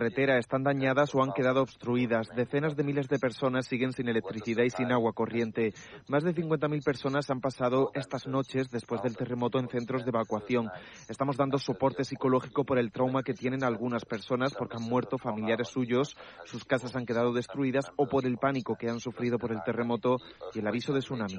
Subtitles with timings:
[0.00, 2.30] carretera están dañadas o han quedado obstruidas.
[2.34, 5.74] Decenas de miles de personas siguen sin electricidad y sin agua corriente.
[6.08, 10.70] Más de 50.000 personas han pasado estas noches después del terremoto en centros de evacuación.
[11.06, 15.68] Estamos dando soporte psicológico por el trauma que tienen algunas personas porque han muerto familiares
[15.68, 19.62] suyos, sus casas han quedado destruidas o por el pánico que han sufrido por el
[19.62, 20.16] terremoto
[20.54, 21.36] y el aviso de tsunami.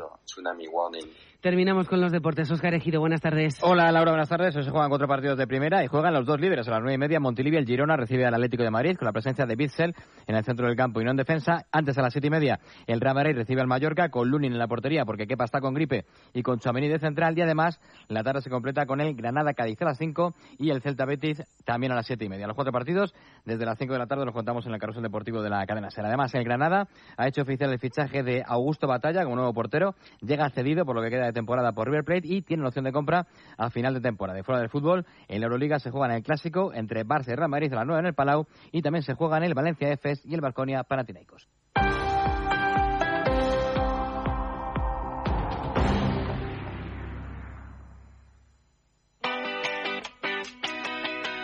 [1.41, 2.51] Terminamos con los deportes.
[2.51, 3.57] Oscar Ejido, buenas tardes.
[3.63, 4.55] Hola Laura, buenas tardes.
[4.55, 6.67] Hoy se juegan cuatro partidos de primera y juegan los dos líderes.
[6.67, 9.45] A las nueve y media Montilivia, el Girona recibe al De Madrid con la presencia
[9.45, 9.95] de Bitzel
[10.27, 11.65] en el centro del campo y no en defensa.
[11.71, 14.59] Antes a las siete y media el Real Madrid recibe al Mallorca con Lunin en
[14.59, 18.23] la portería porque Kepa está con gripe y con Chamení de central y además la
[18.23, 21.91] tarde se completa con el Granada Cádiz a las cinco y el Celta Betis también
[21.93, 22.45] a las siete y media.
[22.45, 23.13] Los cuatro partidos
[23.45, 25.89] desde las cinco de la tarde los contamos en el carrusel deportivo de la cadena
[25.89, 26.05] Ser.
[26.05, 26.87] Además el Granada
[27.17, 29.95] ha hecho oficial el fichaje de Augusto Batalla como nuevo portero.
[30.21, 32.91] Llega cedido por lo que queda de temporada por River y tiene la opción de
[32.91, 34.37] compra a final de temporada.
[34.37, 37.35] De fuera del fútbol, en la Euroliga se juega en el clásico entre Barça y
[37.35, 38.40] Real Madrid a las 9 en el Palau
[38.71, 41.47] y también se juega en el Valencia Efes y el Balconia Panathinaikos.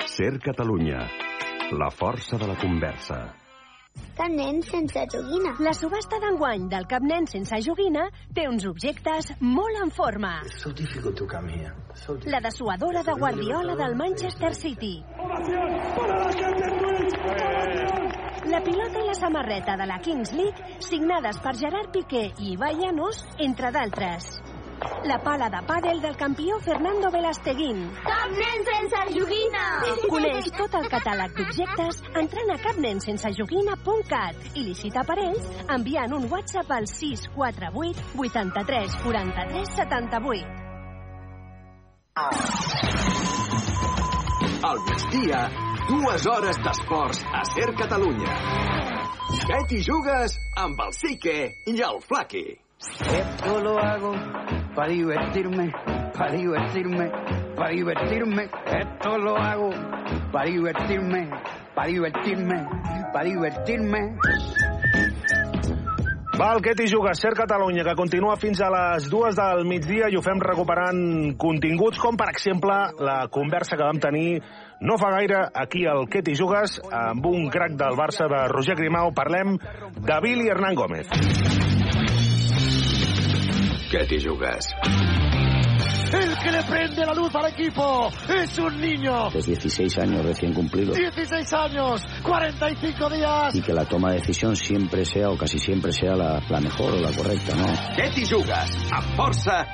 [0.06, 1.08] Ser Catalunya,
[1.72, 3.36] la força de la conversa.
[4.18, 5.52] Cap nen sense joguina.
[5.62, 10.32] La subhasta d'enguany del Cap nen sense joguina té uns objectes molt en forma.
[10.58, 11.76] So difficult to come here.
[12.06, 15.04] So La dessuadora de Guardiola del Manchester City.
[15.18, 16.77] La
[18.68, 23.26] pilota i la samarreta de la Kings League signades per Gerard Piqué i Ibai Llanos,
[23.40, 24.28] entre d'altres.
[25.08, 27.80] La pala de pàdel del campió Fernando Velasteguín.
[28.04, 29.64] Cap nen sense joguina!
[30.12, 35.48] Coneix tot el catàleg d'objectes entrant a capnensensejoguina.cat i licita per ells
[35.78, 40.66] enviant un WhatsApp al 648 83 43 78.
[44.68, 45.42] Al migdia,
[45.88, 48.34] dues hores d'esports a Ser Catalunya.
[49.48, 51.38] Què t'hi jugues amb el Sique
[51.72, 52.44] i el Flaqui?
[53.08, 54.12] Esto lo hago
[54.76, 55.72] para divertirme,
[56.14, 57.08] para divertirme,
[57.56, 58.50] para divertirme.
[58.66, 59.70] Esto lo hago
[60.32, 61.30] para divertirme,
[61.74, 62.60] para divertirme,
[63.14, 64.02] para divertirme.
[66.38, 70.12] Va, el que t'hi jugues, Ser Catalunya, que continua fins a les dues del migdia
[70.12, 74.44] i ho fem recuperant continguts, com per exemple la conversa que vam tenir
[74.82, 78.76] no fa gaire aquí al que t'hi jugues amb un crac del Barça de Roger
[78.78, 79.12] Grimau.
[79.14, 79.58] Parlem
[79.98, 81.08] de Billy Hernán Gómez.
[83.88, 84.74] Què t'hi jugues?
[86.08, 89.28] El que le prende la luz al equipo es un niño.
[89.34, 90.96] Es 16 años recién cumplidos.
[90.96, 93.56] 16 años, 45 días.
[93.56, 96.94] Y que la toma de decisión siempre sea o casi siempre sea la, la mejor
[96.94, 97.68] o la correcta, ¿no?
[97.98, 98.78] Què t'hi jugues?
[98.92, 99.66] Amb força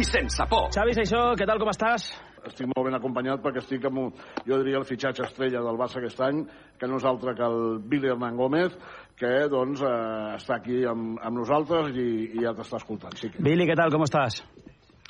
[0.00, 0.70] i sense por.
[0.72, 2.08] Xavi Seixó, què tal, com estàs?
[2.48, 4.10] Estic molt ben acompanyat perquè estic amb, un,
[4.46, 6.42] jo diria, el fitxatge estrella del Barça aquest any,
[6.80, 8.76] que no és altre que el Billy Hernán Gómez,
[9.20, 9.92] que doncs eh,
[10.38, 13.16] està aquí amb, amb nosaltres i, i ja t'està escoltant.
[13.20, 13.42] Sí que...
[13.44, 14.40] Billy, què tal, com estàs?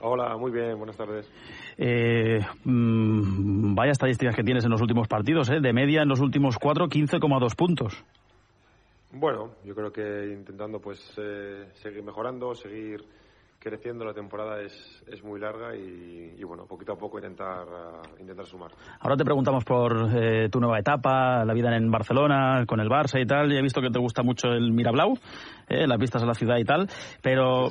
[0.03, 1.31] Hola, muy bien, buenas tardes.
[1.77, 5.61] Eh, mmm, vaya estadísticas que tienes en los últimos partidos, ¿eh?
[5.61, 8.03] De media en los últimos cuatro, 15,2 puntos.
[9.13, 13.05] Bueno, yo creo que intentando pues eh, seguir mejorando, seguir
[13.61, 14.73] creciendo, la temporada es,
[15.07, 18.71] es muy larga y, y, bueno, poquito a poco intentar, uh, intentar sumar.
[18.99, 23.21] Ahora te preguntamos por eh, tu nueva etapa, la vida en Barcelona, con el Barça
[23.21, 23.53] y tal.
[23.53, 25.15] Ya he visto que te gusta mucho el Mirablau,
[25.69, 26.89] eh, las vistas a la ciudad y tal,
[27.23, 27.71] pero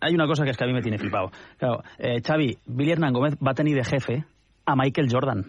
[0.00, 1.30] hay una cosa que es que a mí me tiene flipado.
[1.58, 4.24] Claro, eh, Xavi, Billy Hernán Gómez va a tener de jefe
[4.64, 5.44] a Michael Jordan.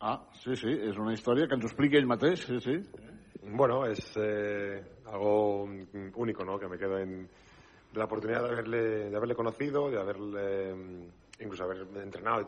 [0.00, 2.76] Ah, sí, sí, és una història que ens ho explica ell mateix, sí, sí.
[3.50, 4.78] Bueno, es eh,
[5.10, 5.64] algo
[6.14, 6.56] único, ¿no?
[6.56, 7.26] Que me quedo en
[7.94, 11.10] la oportunidad de haberle, de haberle conocido, de haberle
[11.40, 12.46] incluso haber entrenado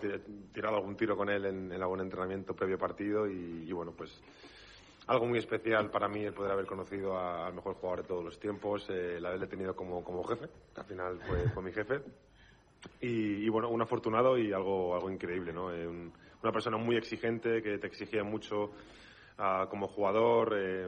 [0.52, 4.20] tirado algún tiro con él en, algún entrenamiento previo partido y, bueno, pues
[5.06, 8.38] algo muy especial para mí el poder haber conocido al mejor jugador de todos los
[8.38, 12.00] tiempos, eh, el haberle tenido como, como jefe, al final fue, fue mi jefe.
[13.00, 15.72] Y, bueno, un afortunado y algo, algo increíble, ¿no?
[15.72, 16.12] Eh, un,
[16.42, 18.70] una persona muy exigente que te exigía mucho
[19.40, 20.86] Uh, como jugador eh,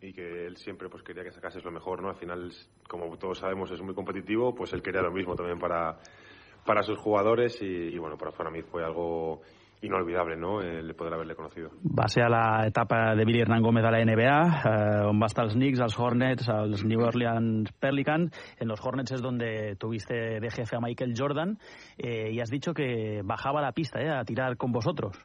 [0.00, 2.08] y que él siempre pues quería que sacases lo mejor, ¿no?
[2.08, 2.50] Al final,
[2.88, 5.98] como todos sabemos, es muy competitivo, pues él quería lo mismo también para,
[6.64, 9.42] para sus jugadores y, y bueno, para, para mí fue algo
[9.82, 11.70] inolvidable, no?, el poder haberle conocido.
[11.84, 15.26] Va ser a la etapa de Billy Hernán Gómez a la NBA, eh, on va
[15.26, 18.32] estar els Knicks, els Hornets, els New Orleans Pelicans.
[18.58, 21.58] En los Hornets es donde tuviste de jefe a Michael Jordan
[21.98, 25.18] eh, y has dicho que bajaba la pista eh, a tirar con vosotros.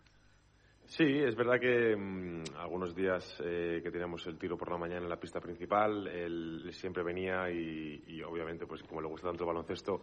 [0.88, 5.02] Sí, es verdad que mmm, algunos días eh, que teníamos el tiro por la mañana
[5.02, 9.44] en la pista principal, él siempre venía y, y, obviamente, pues como le gusta tanto
[9.44, 10.00] el baloncesto,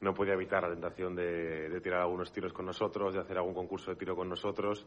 [0.00, 3.90] no podía evitar la tentación de, tirar algunos tiros con nosotros, de hacer algún concurso
[3.90, 4.86] de tiro con nosotros.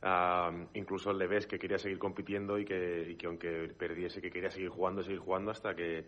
[0.00, 4.30] Ah, incluso le ves que quería seguir compitiendo y que, y que aunque perdiese, que
[4.30, 6.04] quería seguir jugando, seguir jugando hasta que,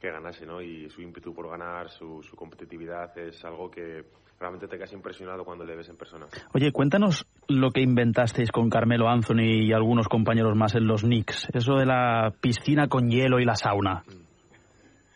[0.00, 0.60] que ganase, ¿no?
[0.60, 4.04] Y su ímpetu por ganar, su, su competitividad es algo que
[4.38, 6.26] realmente te quedas impresionado cuando le ves en persona.
[6.54, 11.48] Oye, cuéntanos lo que inventasteis con Carmelo Anthony y algunos compañeros más en los Knicks.
[11.52, 14.04] Eso de la piscina con hielo y la sauna.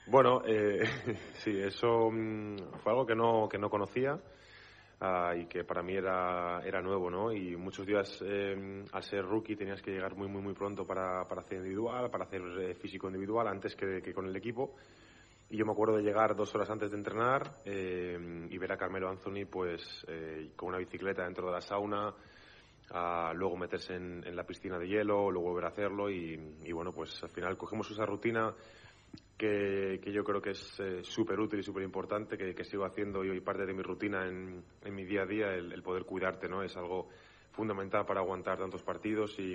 [0.07, 0.83] Bueno, eh,
[1.35, 4.19] sí, eso mm, fue algo que no, que no conocía
[5.01, 7.33] ah, y que para mí era, era nuevo, ¿no?
[7.33, 11.25] Y muchos días, eh, al ser rookie, tenías que llegar muy, muy, muy pronto para,
[11.29, 14.75] para hacer individual, para hacer eh, físico individual, antes que, que con el equipo.
[15.51, 18.77] Y yo me acuerdo de llegar dos horas antes de entrenar eh, y ver a
[18.77, 22.15] Carmelo Anthony pues eh, con una bicicleta dentro de la sauna,
[22.93, 26.93] a luego meterse en, la piscina de hielo, luego volver a hacerlo y, y bueno,
[26.93, 28.55] pues al final cogemos esa rutina
[29.37, 33.31] que, yo creo que es eh, súper útil y súper importante, que, sigo haciendo y
[33.31, 36.49] hoy parte de mi rutina en, en mi día a día, el, el poder cuidarte,
[36.49, 36.63] ¿no?
[36.63, 37.09] Es algo
[37.51, 39.55] fundamental para aguantar tantos partidos y,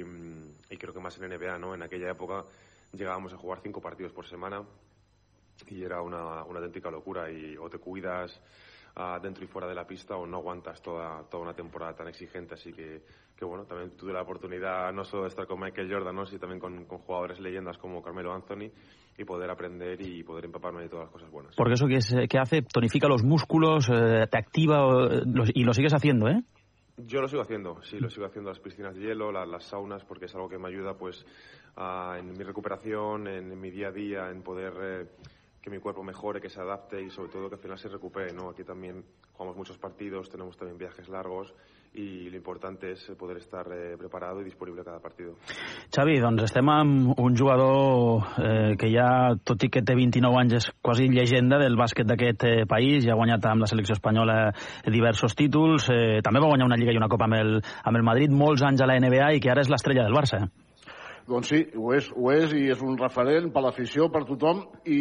[0.70, 1.74] y creo que más en NBA, ¿no?
[1.74, 2.44] En aquella época
[2.92, 4.66] llegábamos a jugar cinco partidos por semana
[5.68, 8.42] y era una, una auténtica locura y o te cuidas
[8.98, 12.08] uh, dentro y fuera de la pista o no aguantas toda, toda una temporada tan
[12.08, 13.02] exigente así que,
[13.36, 16.26] que bueno también tuve la oportunidad no solo de estar con Michael Jordan ¿no?
[16.26, 18.72] sino también con, con jugadores leyendas como Carmelo Anthony
[19.18, 22.14] y poder aprender y poder empaparme de todas las cosas buenas porque eso que, es,
[22.30, 26.44] que hace tonifica los músculos eh, te activa eh, los, y lo sigues haciendo ¿eh?
[26.98, 30.06] Yo lo sigo haciendo, sí, lo sigo haciendo las piscinas de hielo, las, las saunas,
[30.06, 31.26] porque es algo que me ayuda, pues,
[31.76, 35.08] uh, en mi recuperación, en, en, mi día a día, en poder eh,
[35.66, 38.32] que mi cuerpo mejore, que se adapte y sobre todo que al final se recupere,
[38.32, 38.52] ¿no?
[38.52, 39.04] Aquí también
[39.34, 41.52] jugamos muchos partidos, tenemos también viajes largos
[41.96, 45.32] i lo importante és poder estar eh, preparado i disponible cada partit.
[45.96, 49.08] Xavi, doncs estem amb un jugador eh, que ja,
[49.48, 53.16] tot i que té 29 anys, és quasi llegenda del bàsquet d'aquest eh, país, ja
[53.16, 54.52] ha guanyat amb la selecció espanyola
[54.92, 58.06] diversos títols, eh, també va guanyar una Lliga i una Copa amb el, amb el
[58.06, 60.44] Madrid, molts anys a la NBA i que ara és l'estrella del Barça.
[61.26, 65.00] Doncs sí, ho és, ho és i és un referent per l'afició, per tothom i,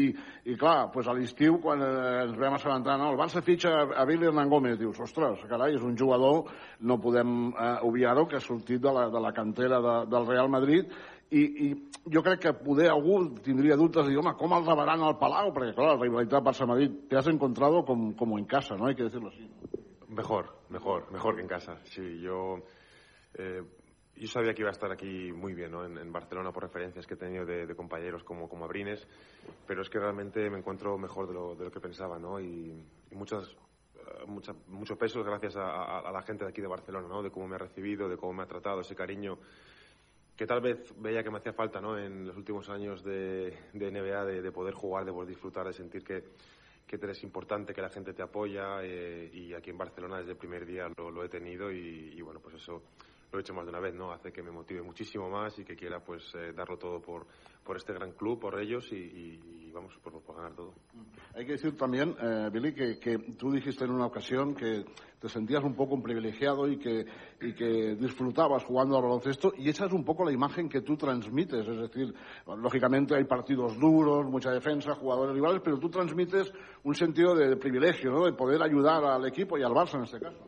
[0.49, 1.91] i clar, pues a l'estiu quan eh,
[2.23, 5.85] ens vam assabentar, no, el Barça fitxa a Billy Hernán Gómez, dius, ostres, carai, és
[5.85, 6.49] un jugador,
[6.81, 10.49] no podem eh, obviar-ho, que ha sortit de la, de la cantera de, del Real
[10.49, 10.97] Madrid
[11.29, 11.71] i, i
[12.17, 15.53] jo crec que poder algú tindria dubtes de dir, home, com el rebaran al Palau?
[15.53, 18.87] Perquè, clar, la rivalitat Barça-Madrid te has encontrado com, como en casa, ¿no?
[18.89, 19.45] Hay que decirlo así.
[20.09, 21.81] Mejor, mejor, mejor que en casa.
[21.85, 22.63] Sí, yo...
[23.35, 23.63] Eh,
[24.17, 25.85] yo sabía que iba a estar aquí muy bien, ¿no?
[25.85, 29.07] En, en Barcelona por referencias que he tenido de, de, compañeros como, como Abrines,
[29.67, 32.41] pero es que realmente me encuentro mejor de lo, de lo que pensaba, ¿no?
[32.41, 32.73] Y,
[33.11, 36.69] y muchas, uh, mucha, mucho peso gracias a, a, a, la gente de aquí de
[36.69, 37.23] Barcelona, ¿no?
[37.23, 39.39] De cómo me ha recibido, de cómo me ha tratado, ese cariño
[40.37, 41.99] que tal vez veía que me hacía falta, ¿no?
[41.99, 45.73] En los últimos años de, de NBA, de, de, poder jugar, de poder disfrutar, de
[45.73, 46.25] sentir que,
[46.87, 50.37] que eres importante, que la gente te apoya eh, y aquí en Barcelona desde el
[50.37, 52.83] primer día lo, lo he tenido y, y bueno, pues eso
[53.33, 54.13] lo he hecho más de una vez, ¿no?
[54.13, 57.27] Hace que me motive muchísimo más y que quiera pues eh, darlo todo por,
[57.65, 60.73] por este gran club, por ellos y, y, vamos, por, por, ganar todo.
[61.35, 64.85] Hay que decir también, eh, Billy, que, que, tú dijiste en una ocasión que
[65.19, 67.05] te sentías un poco un privilegiado y que,
[67.41, 70.97] y que disfrutabas jugando al baloncesto y esa es un poco la imagen que tú
[70.97, 72.15] transmites, es decir,
[72.47, 76.53] lógicamente hay partidos duros, mucha defensa, jugadores rivales, pero tú transmites
[76.85, 78.27] un sentido de privilegio, ¿no?
[78.27, 80.47] De poder ayudar al equipo y al Barça en este caso.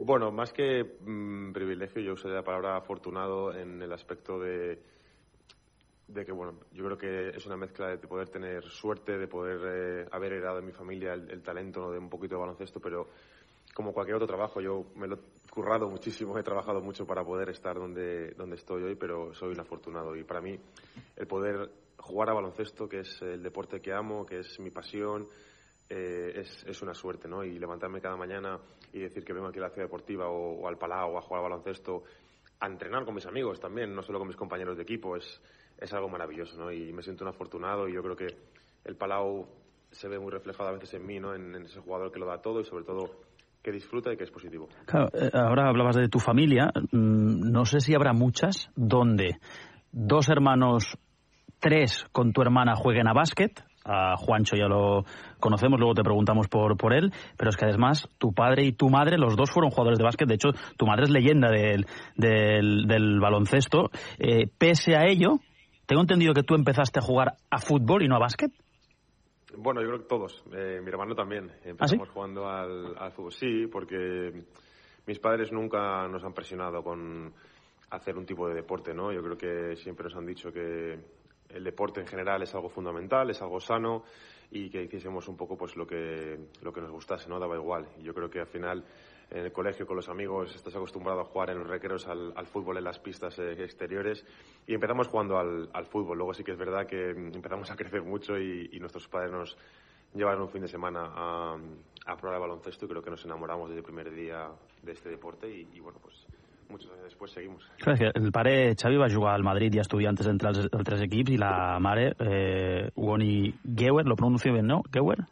[0.00, 4.80] Bueno, más que mmm, privilegio, yo usaría la palabra afortunado en el aspecto de,
[6.06, 9.58] de que, bueno, yo creo que es una mezcla de poder tener suerte, de poder
[9.64, 13.08] eh, haber heredado en mi familia el, talento de un poquito de baloncesto, pero
[13.74, 17.48] como cualquier otro trabajo, yo me lo he currado muchísimo, he trabajado mucho para poder
[17.48, 20.14] estar donde, donde estoy hoy, pero soy un afortunado.
[20.14, 20.56] Y para mí,
[21.16, 25.26] el poder jugar a baloncesto, que es el deporte que amo, que es mi pasión,
[25.88, 27.42] eh, es, es, una suerte, ¿no?
[27.42, 28.58] Y levantarme cada mañana
[28.92, 31.22] y decir que vengo aquí a la ciudad deportiva o, o al Palau o a
[31.22, 32.04] jugar a baloncesto,
[32.60, 35.40] a entrenar con mis amigos también, no solo con mis compañeros de equipo, es,
[35.78, 36.70] es algo maravilloso, ¿no?
[36.70, 38.26] Y me siento un afortunado y yo creo que
[38.84, 39.46] el Palau
[39.90, 41.34] se ve muy reflejado a veces en mí, ¿no?
[41.34, 43.28] En, en ese jugador que lo da todo y sobre todo
[43.62, 44.68] que disfruta y que es positivo.
[44.86, 49.38] Claro, eh, ahora hablabas de tu familia, mm, no sé si habrá muchas donde
[49.92, 50.98] dos hermanos,
[51.58, 55.04] tres con tu hermana jueguen a básquet, a Juancho ya lo
[55.40, 58.90] conocemos, luego te preguntamos por, por él, pero es que además tu padre y tu
[58.90, 62.86] madre, los dos fueron jugadores de básquet, de hecho tu madre es leyenda del, del,
[62.86, 63.90] del baloncesto.
[64.18, 65.38] Eh, pese a ello,
[65.86, 68.52] tengo entendido que tú empezaste a jugar a fútbol y no a básquet.
[69.56, 70.44] Bueno, yo creo que todos.
[70.52, 71.50] Eh, mi hermano también.
[71.64, 72.12] Empezamos ¿Ah, sí?
[72.12, 73.32] jugando al, al, fútbol.
[73.32, 74.44] Sí, porque
[75.06, 77.32] mis padres nunca nos han presionado con
[77.90, 79.10] hacer un tipo de deporte, ¿no?
[79.10, 80.98] Yo creo que siempre nos han dicho que
[81.50, 84.04] el deporte en general es algo fundamental, es algo sano
[84.50, 87.38] y que hiciésemos un poco pues lo que, lo que nos gustase, ¿no?
[87.38, 87.86] Daba igual.
[87.98, 88.84] Y yo creo que al final
[89.30, 92.78] en el colegio con los amigos estás acostumbrado a jugar en los recreos al, fútbol
[92.78, 94.24] en las pistas eh, exteriores
[94.66, 96.16] y empezamos jugando al, fútbol.
[96.16, 99.56] Luego sí que es verdad que empezamos a crecer mucho y, nuestros padres nos
[100.14, 101.58] llevaron un fin de semana a,
[102.06, 104.50] a probar el baloncesto y creo que nos enamoramos desde el primer día
[104.82, 106.26] de este deporte y bueno, pues
[106.68, 107.64] muchos años després seguimos.
[107.82, 111.02] Clar, és que el pare Xavi va jugar al Madrid i estudiantes entre els altres
[111.06, 114.82] equips i la mare, eh, Woni Geuer, lo pronuncio bien, ¿no?
[114.92, 115.24] Geuer?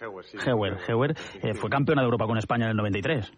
[0.00, 0.38] Heuer, sí.
[0.46, 3.32] Heuer, Heuer eh, fue campeona de Europa con España en el 93.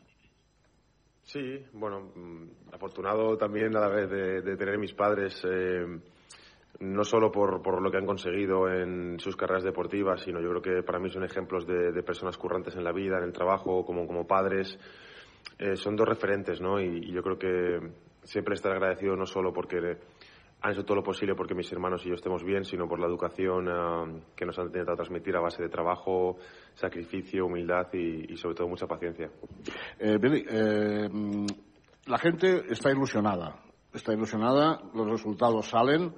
[1.25, 5.85] Sí, bueno, mm, afortunado también a la vez de, de tener mis padres, eh,
[6.81, 10.63] no solo por, por, lo que han conseguido en sus carreras deportivas, sino yo creo
[10.63, 13.85] que para mí son ejemplos de, de personas currantes en la vida, en el trabajo,
[13.85, 14.79] como, como padres.
[15.59, 16.81] Eh, son dos referentes, ¿no?
[16.81, 17.79] Y, yo creo que
[18.25, 19.99] siempre estar agradecido no solo porque
[20.63, 23.07] han hecho todo lo posible porque mis hermanos y yo estemos bien, sino por la
[23.07, 26.37] educación uh, que nos han intentado transmitir a base de trabajo,
[26.75, 29.31] sacrificio, humildad y, sobre todo mucha paciencia.
[29.99, 31.09] Eh, Billy, eh,
[32.07, 33.57] la gente está ilusionada,
[33.93, 36.15] está ilusionada, los resultados salen,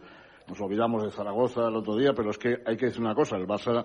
[0.47, 3.37] nos olvidamos de Zaragoza el otro día, pero es que hay que decir una cosa,
[3.37, 3.85] el Barça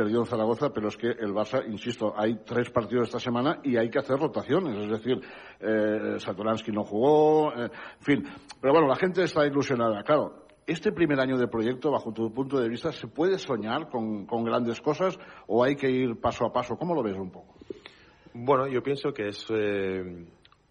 [0.00, 3.76] perdió en Zaragoza, pero es que el Barça, insisto, hay tres partidos esta semana y
[3.76, 5.20] hay que hacer rotaciones, es decir,
[5.60, 6.16] eh,
[6.72, 8.24] no jugó, eh, en fin.
[8.58, 10.02] Pero bueno, la gente está ilusionada.
[10.02, 14.24] Claro, este primer año de proyecto, bajo tu punto de vista, ¿se puede soñar con,
[14.24, 16.76] con grandes cosas o hay que ir paso a paso?
[16.78, 17.56] ¿Cómo lo ves un poco?
[18.32, 20.24] Bueno, yo pienso que es eh,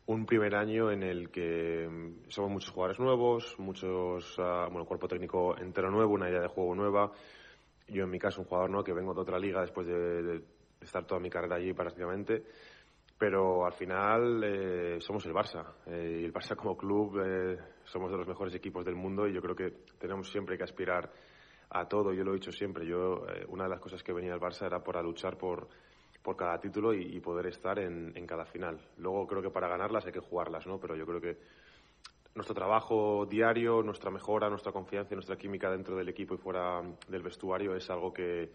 [0.07, 1.87] un primer año en el que
[2.29, 6.73] somos muchos jugadores nuevos, muchos, uh, bueno, cuerpo técnico entero nuevo, una idea de juego
[6.73, 7.11] nueva.
[7.91, 8.83] Yo, en mi caso, un jugador ¿no?
[8.83, 10.43] que vengo de otra liga después de, de
[10.81, 12.43] estar toda mi carrera allí prácticamente.
[13.19, 15.65] Pero al final eh, somos el Barça.
[15.87, 19.33] Eh, y el Barça como club eh, somos de los mejores equipos del mundo y
[19.33, 21.11] yo creo que tenemos siempre que aspirar
[21.69, 22.13] a todo.
[22.13, 22.87] Yo lo he dicho siempre.
[22.87, 25.67] Yo, eh, una de las cosas que venía al Barça era para luchar por,
[26.23, 28.79] por cada título y, y poder estar en, en, cada final.
[28.97, 30.79] Luego creo que para ganarlas hay que jugarlas, ¿no?
[30.79, 31.37] Pero yo creo que
[32.35, 36.81] nuestro trabajo diario, nuestra mejora, nuestra confianza y nuestra química dentro del equipo y fuera
[37.07, 38.51] del vestuario es algo que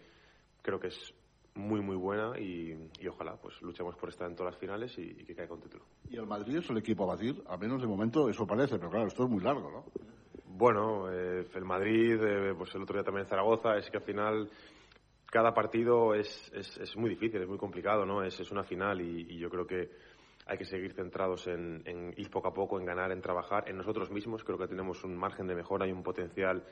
[0.61, 1.13] creo que es
[1.55, 5.03] muy muy buena y, y ojalá pues luchemos por estar en todas las finales y,
[5.03, 5.85] y, que caiga un título.
[6.09, 7.41] ¿Y el Madrid es el equipo a batir?
[7.47, 9.85] Al menos de momento eso parece, pero claro, esto es muy largo, ¿no?
[10.57, 14.03] Bueno, eh, el Madrid, eh, pues el otro día también en Zaragoza, es que al
[14.03, 14.49] final
[15.25, 18.23] cada partido es, es, es, muy difícil, es muy complicado, ¿no?
[18.23, 19.89] Es, es una final y, y, yo creo que
[20.47, 23.77] hay que seguir centrados en, en, ir poco a poco, en ganar, en trabajar, en
[23.77, 24.43] nosotros mismos.
[24.43, 26.63] Creo que tenemos un margen de mejora y un potencial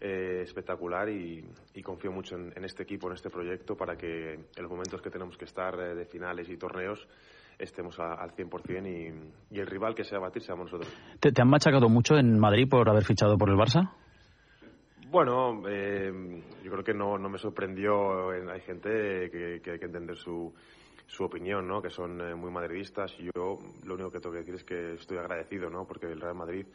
[0.00, 4.34] eh, espectacular y, y, confío mucho en, en, este equipo, en este proyecto, para que
[4.34, 7.08] en los momentos que tenemos que estar eh, de finales y torneos
[7.58, 8.86] estemos a, al 100%
[9.50, 10.92] y, y el rival que sea batir seamos nosotros.
[11.20, 13.92] ¿Te, ¿Te han machacado mucho en Madrid por haber fichado por el Barça?
[15.08, 18.30] Bueno, eh, yo creo que no, no me sorprendió.
[18.30, 20.52] Hay gente que, que hay que entender su,
[21.06, 21.82] su opinión, ¿no?
[21.82, 24.94] Que son eh, muy madridistas y yo lo único que tengo que decir es que
[24.94, 25.86] estoy agradecido, ¿no?
[25.86, 26.66] Porque el Real Madrid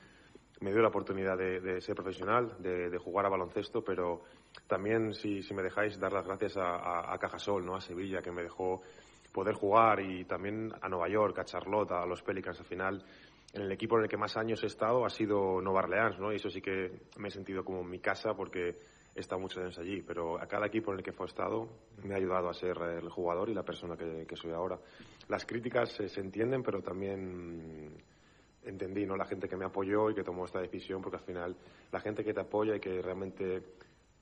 [0.60, 4.24] me dio la oportunidad de, ser profesional, de, jugar a baloncesto, pero
[4.65, 7.75] también, si, me dejáis, dar las gracias a, Cajasol, ¿no?
[7.75, 8.81] A Sevilla, que me dejó
[9.31, 13.05] poder jugar y también a Nueva York, a Charlotte, a los Pelicans al final
[13.53, 16.31] en el equipo en el que más años he estado ha sido Nueva Orleans, ¿no?
[16.31, 18.75] Y eso sí que me he sentido como mi casa porque
[19.17, 21.67] he estado muchos años allí, pero a cada equipo en el que he estado
[22.03, 24.79] me ha ayudado a ser el jugador y la persona que, que soy ahora.
[25.27, 27.97] Las críticas eh, se entienden, pero también
[28.63, 29.17] entendí, ¿no?
[29.17, 31.55] La gente que me apoyó y que tomó esta decisión, porque al final
[31.91, 33.63] la gente que te apoya y que realmente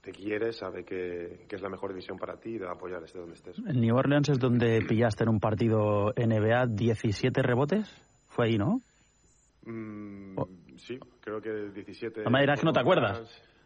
[0.02, 2.76] te quiere sabe que, que es la mejor decisión para ti y te va a
[2.76, 3.58] apoyar desde donde estés.
[3.60, 7.90] ¿En New Orleans es donde pillaste en un partido NBA 17 rebotes?
[8.30, 8.80] Fue ahí, ¿no?
[9.66, 10.38] Mm.
[10.78, 12.24] Sí, creo que 17.
[12.24, 13.22] La manera es que no te acuerdas.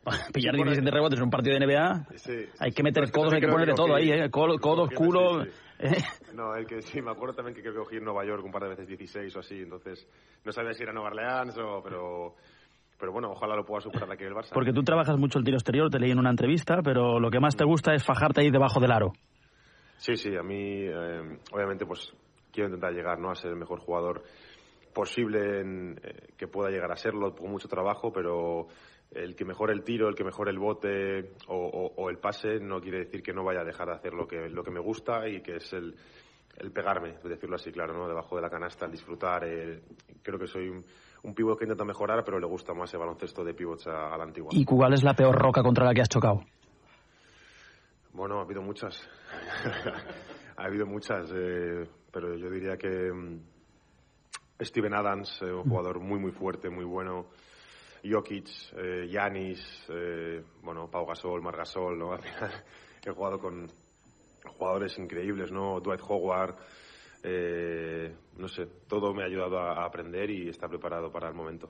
[0.34, 3.42] Pillar sí, 17 rebotes en un partido de NBA, sí, hay que meter codos, hay
[3.42, 4.30] que ponerle todo ahí, ¿eh?
[4.30, 4.60] Codos,
[4.96, 5.44] culo.
[5.44, 5.52] Sí,
[6.34, 8.52] no, el que sí, me acuerdo también que creo que cogí en Nueva York un
[8.52, 10.08] par de veces 16 o así, entonces
[10.44, 11.82] no sabía si era Nueva Orleans o.
[11.84, 12.36] Pero,
[12.98, 14.52] pero bueno, ojalá lo pueda superar aquí el Barça.
[14.54, 17.40] Porque tú trabajas mucho el tiro exterior, te leí en una entrevista, pero lo que
[17.40, 19.14] más te gusta es fajarte ahí debajo del aro.
[19.98, 22.14] Sí, sí, a mí, eh, obviamente, pues
[22.52, 23.32] quiero intentar llegar ¿no?
[23.32, 24.24] a ser el mejor jugador
[24.94, 28.68] posible en, eh, que pueda llegar a serlo con mucho trabajo, pero
[29.12, 32.60] el que mejore el tiro, el que mejore el bote o, o, o, el pase
[32.60, 34.80] no quiere decir que no vaya a dejar de hacer lo que, lo que me
[34.80, 35.96] gusta y que es el,
[36.58, 38.08] el pegarme, decirlo así, claro, ¿no?
[38.08, 39.46] debajo de la canasta, el disfrutar.
[40.22, 40.86] Creo que soy un,
[41.24, 44.18] un pívot que intenta mejorar, pero le gusta más el baloncesto de pivots a, a,
[44.18, 44.50] la antigua.
[44.54, 46.44] ¿Y cuál es la peor roca contra la que has chocado?
[48.14, 49.08] Bueno, ha habido muchas.
[50.58, 53.40] ha habido muchas, eh, pero yo diría que mm,
[54.62, 57.28] Steven Adams, eh, un jugador muy, muy fuerte, muy bueno.
[58.04, 58.48] Jokic,
[59.10, 62.12] Yanis, eh, bueno, Pau Gasol, Mar Gasol, ¿no?
[62.14, 62.52] Al final
[63.06, 63.68] he jugado con
[64.58, 65.80] jugadores increíbles, ¿no?
[65.80, 66.56] Dwight Howard,
[67.24, 71.70] eh, no sé, todo me ha ayudado a, aprender i estar preparado para el momento.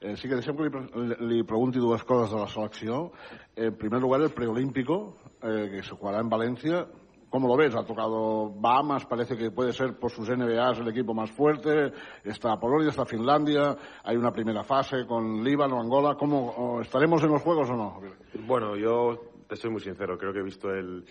[0.00, 3.12] Eh, sí que deixem que li, li pregunti dues coses de la selecció.
[3.54, 6.86] En primer lugar, el preolímpico, eh, que se jugará en Valencia.
[7.30, 7.72] ¿Cómo lo ves?
[7.76, 11.92] Ha tocado Bahamas, parece que puede ser por sus NBAs el equipo más fuerte.
[12.24, 16.16] Está Polonia, está Finlandia, hay una primera fase con Líbano, Angola.
[16.16, 18.00] ¿Cómo estaremos en los juegos o no?
[18.46, 21.04] Bueno, yo te soy muy sincero, creo que he visto el,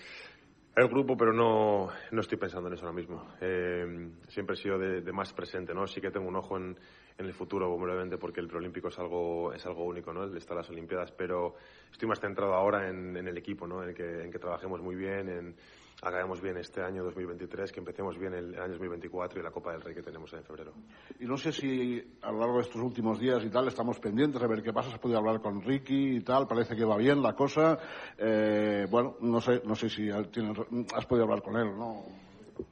[0.76, 3.26] el grupo, pero no, no estoy pensando en eso ahora mismo.
[3.40, 5.88] Eh, siempre he sido de, más presente, ¿no?
[5.88, 6.78] Sí que tengo un ojo en,
[7.18, 10.26] en el futuro, obviamente, porque el preolímpico es algo, es algo único, ¿no?
[10.26, 11.56] El estar las Olimpiadas, pero
[11.90, 13.82] estoy más centrado ahora en, en el equipo, ¿no?
[13.84, 15.56] En que, en que trabajemos muy bien, en
[16.02, 19.82] acabemos bien este año 2023, que empecemos bien el, año 2024 y la Copa del
[19.82, 20.74] Rey que tenemos en febrero.
[21.20, 24.42] Y no sé si a lo largo de estos últimos días y tal estamos pendientes
[24.42, 27.22] a ver qué pasa, se podido hablar con Ricky y tal, parece que va bien
[27.22, 27.78] la cosa.
[28.18, 30.58] Eh, bueno, no sé, no sé si tienes,
[30.96, 32.06] has podido hablar con él, ¿no?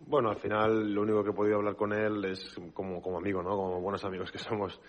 [0.05, 3.41] Bueno, al final lo único que he podido hablar con él es como, como amigo,
[3.41, 3.49] ¿no?
[3.51, 4.79] Como buenos amigos que somos.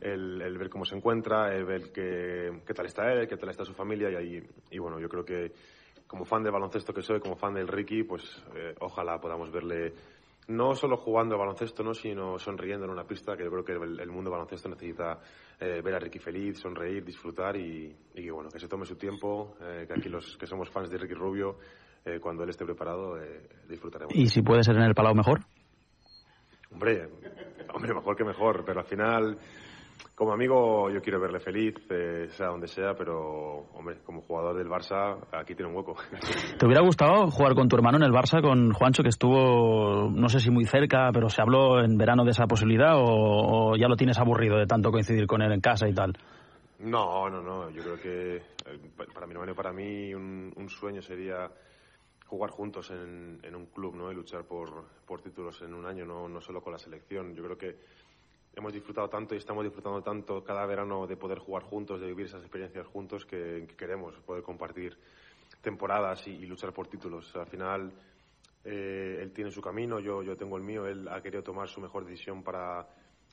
[0.00, 3.48] El, el, ver cómo se encuentra, el ver qué, qué tal está él, qué tal
[3.48, 5.52] está su familia y, ahí, y bueno, yo creo que
[6.06, 8.22] como fan de baloncesto que soy, como fan del Ricky, pues
[8.54, 9.92] eh, ojalá podamos verle
[10.48, 11.94] no solo jugando baloncesto, ¿no?
[11.94, 15.18] sino sonriendo en una pista, que yo creo que el, el mundo baloncesto necesita
[15.58, 19.56] eh, ver a Ricky feliz, sonreír, disfrutar y, y bueno, que se tome su tiempo,
[19.60, 21.56] eh, que aquí los que somos fans de Ricky Rubio,
[22.04, 24.14] eh, cuando él esté preparado, eh, disfrutaremos.
[24.14, 25.40] ¿Y si puede ser en el Palau mejor?
[26.70, 27.08] Hombre,
[27.72, 29.38] hombre, mejor que mejor, pero al final
[30.14, 34.68] como amigo yo quiero verle feliz, eh, sea donde sea, pero, hombre, como jugador del
[34.68, 35.96] Barça, aquí tiene un hueco.
[36.58, 40.28] ¿Te hubiera gustado jugar con tu hermano en el Barça, con Juancho, que estuvo, no
[40.28, 43.88] sé si muy cerca, pero se habló en verano de esa posibilidad, o, o ya
[43.88, 46.16] lo tienes aburrido de tanto coincidir con él en casa y tal?
[46.78, 47.70] No, no, no.
[47.70, 48.80] Yo creo que eh,
[49.12, 51.50] para mi hermano y para mí un, un sueño sería
[52.26, 54.10] jugar juntos en, en, un club, ¿no?
[54.10, 57.34] Y luchar por, por títulos en un año, no, no solo con la selección.
[57.34, 57.76] Yo creo que
[58.56, 62.26] hemos disfrutado tanto y estamos disfrutando tanto cada verano de poder jugar juntos, de vivir
[62.26, 64.96] esas experiencias juntos que, que queremos poder compartir
[65.60, 67.34] temporadas y, y, luchar por títulos.
[67.36, 67.92] Al final,
[68.64, 71.80] eh, él tiene su camino, yo, yo tengo el mío, él ha querido tomar su
[71.80, 72.86] mejor decisión para,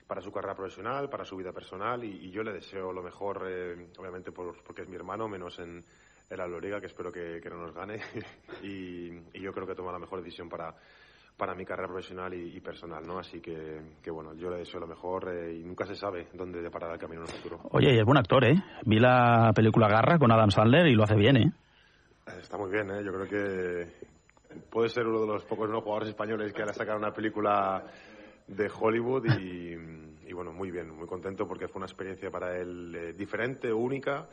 [0.07, 3.45] para su carrera profesional, para su vida personal y, y yo le deseo lo mejor,
[3.47, 5.83] eh, obviamente por, porque es mi hermano, menos en,
[6.29, 8.01] en la Loriga, que espero que, que no nos gane
[8.63, 10.75] y, y yo creo que toma la mejor decisión para
[11.41, 13.17] para mi carrera profesional y, y, personal, ¿no?
[13.17, 16.61] Así que, que, bueno, yo le deseo lo mejor eh, y nunca se sabe dónde
[16.61, 17.61] deparará el camino en el futuro.
[17.71, 18.53] Oye, y es buen actor, ¿eh?
[18.85, 21.51] Vi la película Garra con Adam Sandler y lo hace bien, ¿eh?
[22.39, 23.03] Está muy bien, ¿eh?
[23.03, 23.91] Yo creo que
[24.69, 25.81] puede ser uno de los pocos ¿no?
[25.81, 27.85] jugadores españoles que ahora sacar una película
[28.45, 32.95] de Hollywood y, y, bueno, muy bien, muy contento porque fue una experiencia para él
[32.95, 34.27] eh, diferente, única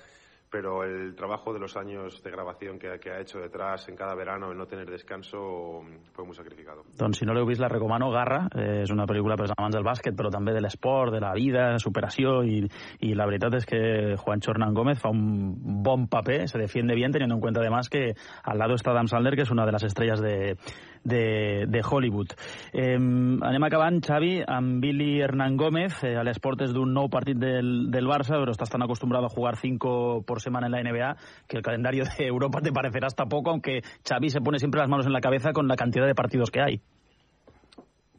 [0.51, 4.15] pero el trabajo de los años de grabación que, que ha hecho detrás en cada
[4.15, 5.83] verano, el no tener descanso,
[6.13, 6.85] fue muy sacrificado.
[6.99, 8.11] Doncs si no l'heu vist, la recomano.
[8.11, 11.33] Garra eh, una pel·lícula per als amants del bàsquet, però també de l'esport, de la
[11.37, 12.63] vida, superació, i,
[13.05, 13.81] i la veritat és que
[14.19, 18.15] Juancho Hernán Gómez fa un bon paper, se defiende bien, teniendo en cuenta además que
[18.43, 20.57] al lado está Adam Sandler, que es una de las estrellas de,
[21.05, 22.35] de, de Hollywood.
[22.73, 26.03] Eh, anem acabant, Xavi, amb Billy Hernán Gómez.
[26.05, 29.35] Eh, a l'esport és d'un nou partit del, del Barça, però estàs tan acostumbrado a
[29.35, 31.15] jugar cinco por semana en la NBA
[31.47, 34.89] que el calendario de Europa te parecerá hasta poco, aunque Xavi se pone siempre las
[34.89, 36.81] manos en la cabeza con la cantidad de partidos que hay.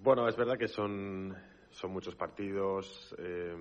[0.02, 1.36] Bueno, es verdad que son,
[1.72, 3.14] son muchos partidos.
[3.20, 3.54] Eh,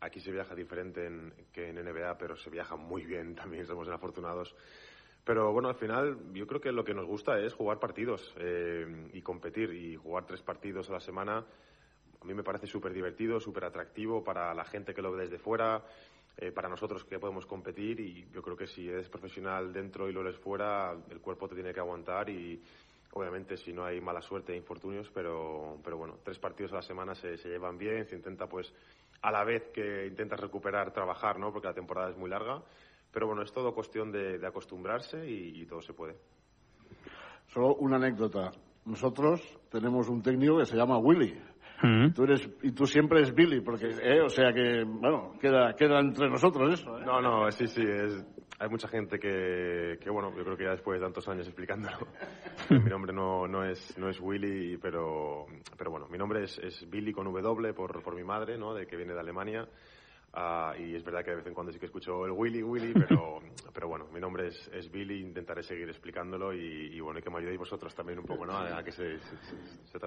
[0.00, 3.88] aquí se viaja diferente en, que en NBA, pero se viaja muy bien también, somos
[3.88, 4.54] afortunados.
[5.28, 9.10] Pero bueno, al final yo creo que lo que nos gusta es jugar partidos eh,
[9.12, 11.44] y competir y jugar tres partidos a la semana.
[12.22, 15.38] A mí me parece súper divertido, súper atractivo para la gente que lo ve desde
[15.38, 15.84] fuera,
[16.38, 20.14] eh, para nosotros que podemos competir y yo creo que si eres profesional dentro y
[20.14, 22.62] lo eres fuera, el cuerpo te tiene que aguantar y
[23.12, 26.82] obviamente si no hay mala suerte e infortunios, pero, pero bueno, tres partidos a la
[26.82, 28.72] semana se, se llevan bien, se intenta pues
[29.20, 31.52] a la vez que intentas recuperar, trabajar, ¿no?
[31.52, 32.62] Porque la temporada es muy larga.
[33.12, 36.16] Pero bueno, es todo cuestión de, de acostumbrarse y, y, todo se puede.
[37.46, 38.50] Solo una anécdota.
[38.84, 39.40] Nosotros
[39.70, 41.34] tenemos un técnico que se llama Willy.
[41.82, 42.12] Mm.
[42.12, 46.00] Tú eres, y tú siempre eres Billy, porque, eh, o sea que, bueno, queda, queda
[46.00, 46.98] entre nosotros eso.
[46.98, 47.04] ¿eh?
[47.04, 48.26] No, no, sí, sí, es,
[48.58, 51.98] hay mucha gente que, que, bueno, yo creo que ya después de tantos años explicándolo,
[52.70, 56.88] mi nombre no, no, es, no es Willy, pero, pero bueno, mi nombre es, es
[56.90, 58.74] Billy con W por, por mi madre, ¿no?
[58.74, 59.68] De que viene de Alemania.
[60.34, 62.92] Uh, y es verdad que de vez en cuando sí que escucho el Willy, Willy,
[62.92, 63.40] pero,
[63.72, 67.30] pero bueno, mi nombre es, es Billy, intentaré seguir explicándolo y, y, bueno, y que
[67.30, 68.52] me ayudéis vosotros también un poco, ¿no?
[68.52, 69.98] A, a que se, se, se.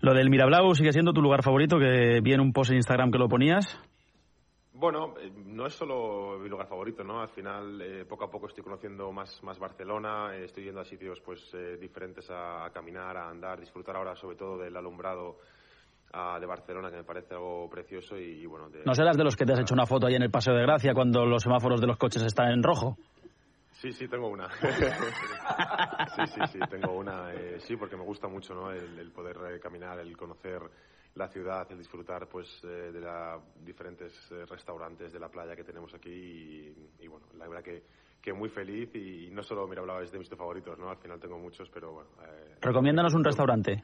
[0.00, 3.10] Lo del Mirablau sigue siendo tu lugar favorito, que vi en un post en Instagram
[3.10, 3.80] que lo ponías.
[4.74, 7.20] Bueno, eh, no es solo mi lugar favorito, ¿no?
[7.20, 10.84] Al final, eh, poco a poco estoy conociendo más, más Barcelona, eh, estoy yendo a
[10.84, 15.38] sitios pues eh, diferentes a, a caminar, a andar, disfrutar ahora sobre todo del alumbrado
[16.12, 18.68] de Barcelona, que me parece algo precioso y, y, bueno...
[18.68, 20.54] De, ¿No serás de los que te has hecho una foto ahí en el Paseo
[20.54, 22.96] de Gracia cuando los semáforos de los coches están en rojo?
[23.72, 24.48] Sí, sí, tengo una.
[24.60, 27.32] sí, sí, sí, tengo una.
[27.34, 28.70] eh, sí, porque me gusta mucho, ¿no?
[28.70, 30.60] El, el poder eh, caminar, el conocer
[31.14, 35.64] la ciudad, el disfrutar, pues, eh, de los diferentes eh, restaurantes de la playa que
[35.64, 37.82] tenemos aquí y, y, bueno, la verdad que,
[38.20, 40.88] que muy feliz y, no solo Mirablau es de mis favoritos, ¿no?
[40.90, 42.10] Al final tengo muchos, pero bueno.
[42.22, 43.82] eh, Recomiéndanos un restaurante.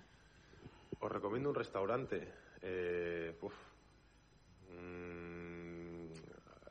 [1.00, 2.28] Os recomiendo un restaurante.
[2.62, 3.54] Eh, uf.
[4.70, 6.08] Mm,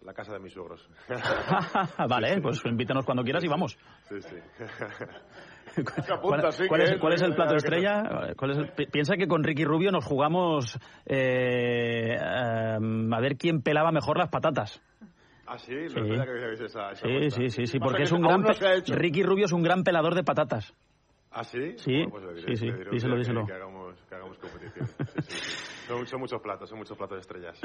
[0.05, 0.87] la casa de mis suegros.
[2.09, 3.77] vale, pues invítanos cuando quieras y vamos.
[4.09, 4.35] Sí, sí.
[6.21, 8.33] ¿Cuál, cuál es, cuál es el plato estrella?
[8.35, 13.37] ¿Cuál es el- pi- piensa que con Ricky Rubio nos jugamos eh, em, a ver
[13.37, 14.81] quién pelaba mejor las patatas.
[15.45, 16.01] Ah, sí, no Sí.
[16.01, 18.49] que esa, esa Sí, sí, sí, sí, porque que es un gran no.
[18.95, 20.73] Ricky Rubio es un gran pelador de patatas.
[21.31, 21.77] ¿Ah, sí?
[21.77, 23.45] Sí, Bueno, pues diré- sí, díselo, que- díselo.
[23.45, 23.53] Que,
[24.07, 24.87] que hagamos competición.
[24.87, 25.87] Sí, sí, sí.
[25.87, 27.59] Son, son muchos platos, son muchos platos estrellas.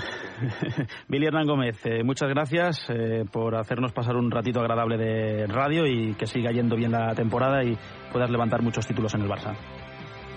[1.09, 5.87] Billy Hernán Gómez, eh, muchas gracias eh, por hacernos pasar un ratito agradable de radio
[5.87, 7.77] y que siga yendo bien la temporada y
[8.13, 9.57] puedas levantar muchos títulos en el Barça.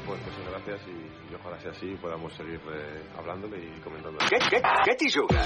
[0.06, 4.26] Pues muchas gracias y, y ojalá sea así y podamos seguir eh, hablándole y comentándole.
[4.30, 5.46] Què, què, què t'hi jugues?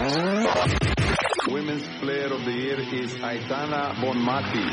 [1.50, 4.66] Women's Player of the Year is Aitana Bonmati.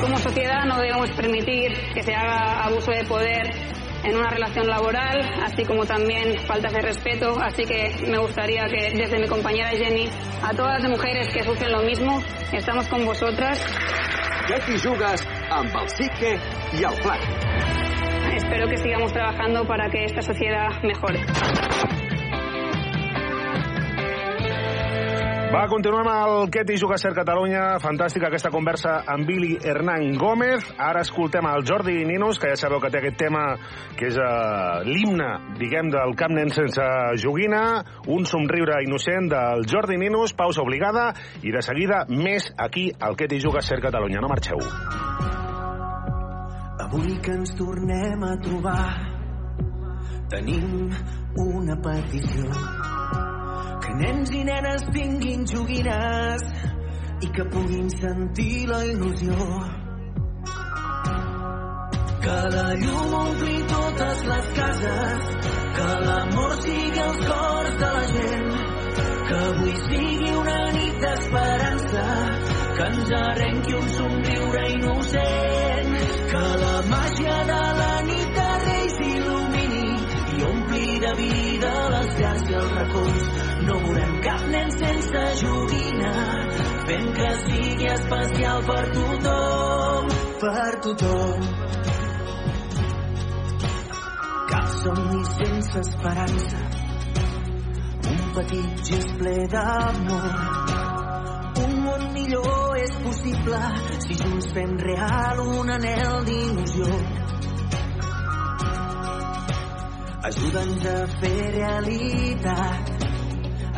[0.00, 3.50] Como sociedad no debemos permitir que se haga abuso de poder
[4.04, 7.36] en una relación laboral, así como también faltas de respeto.
[7.40, 10.08] Así que me gustaría que desde mi compañera Jenny,
[10.42, 13.60] a todas las mujeres que sufren lo mismo, estamos con vosotras.
[14.46, 16.38] Jugues amb el
[16.84, 17.20] el Flac?
[18.36, 22.05] Espero que sigamos trabajando para que esta sociedad mejore.
[25.56, 27.78] Va, continuem al Què t'hi juga Ser Catalunya.
[27.80, 30.66] Fantàstica aquesta conversa amb Billy Hernán Gómez.
[30.76, 33.44] Ara escoltem el Jordi Ninos, que ja sabeu que té aquest tema
[33.96, 36.84] que és uh, l'himne, diguem, del Camp Nen sense
[37.22, 37.62] joguina.
[38.12, 41.06] Un somriure innocent del Jordi Ninos, pausa obligada,
[41.40, 44.20] i de seguida més aquí al Què t'hi juga Ser Catalunya.
[44.20, 44.60] No marxeu.
[46.84, 48.84] Avui que ens tornem a trobar
[50.28, 50.92] tenim
[51.48, 52.95] una petició
[53.82, 56.44] que nens i nenes tinguin joguines
[57.24, 59.36] i que puguin sentir la il·lusió.
[62.26, 65.28] Que la llum ompli totes les cases
[65.76, 68.48] que l'amor sigui els cors de la gent.
[69.28, 72.06] Que avui sigui una nit d'esperança
[72.78, 75.94] que ens arrenqui un somriure innocent.
[76.32, 77.55] Que la màgia de
[87.16, 90.10] que sigui especial per tothom
[90.42, 91.48] per tothom
[94.52, 96.62] cap somni sense esperança
[98.12, 100.30] un petit gest ple d'amor
[101.64, 103.60] un món millor és possible
[104.04, 106.90] si junts fem real un anel d'il·lusió.
[110.30, 113.08] Ajuda'ns a fer realitat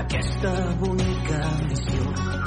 [0.04, 2.37] aquesta bonica missió.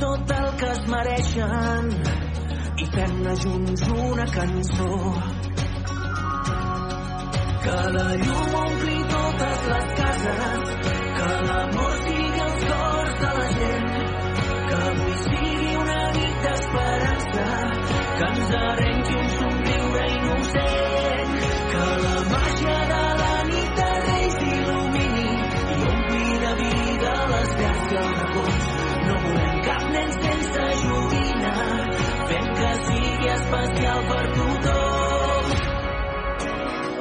[0.00, 1.86] Tot el que es mereixen.
[2.82, 4.88] I fem-ne junts una cançó.
[7.66, 10.74] Que la llum ompli totes les cases,
[11.18, 13.88] que l'amor sigui els cors de la gent,
[14.68, 17.46] que avui sigui una nit d'esperança,
[18.18, 20.85] que ens arrenqui un somriure innocent,
[33.46, 35.44] especial per tothom.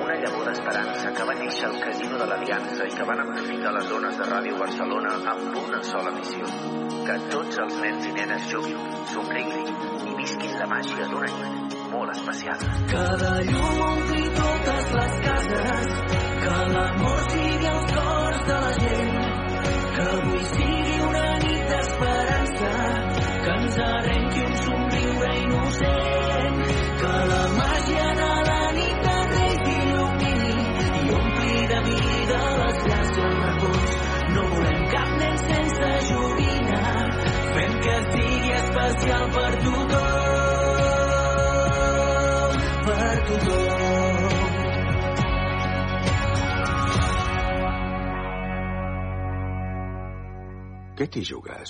[0.03, 3.87] Una llavor d'esperança que va néixer al Casino de l'Aliança i que van amplificar les
[3.89, 6.51] zones de Ràdio Barcelona amb una sola missió.
[7.07, 9.71] Que tots els nens i nenes juguin, somriguin
[10.11, 12.67] i visquin la màgia d'una nit molt especial.
[12.93, 15.97] Que la llum ompli totes les cases,
[16.45, 19.44] que l'amor sigui els cors de la gent,
[39.35, 40.95] per tothom,
[42.87, 43.95] per tothom.
[50.95, 51.69] Què t'hi jugues?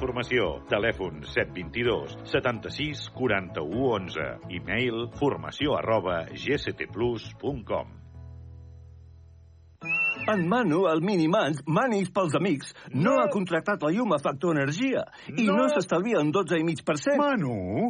[0.01, 0.45] Formació.
[0.71, 4.27] Telèfon 722 76 41 11.
[4.57, 7.97] E-mail formació arroba gctplus.com.
[10.31, 15.01] En Manu, el Minimans, Manis pels amics, no, ha contractat la llum a Factor Energia
[15.33, 15.67] i no, No.
[15.73, 17.15] s'estalvia un 12,5%.
[17.17, 17.89] Manu,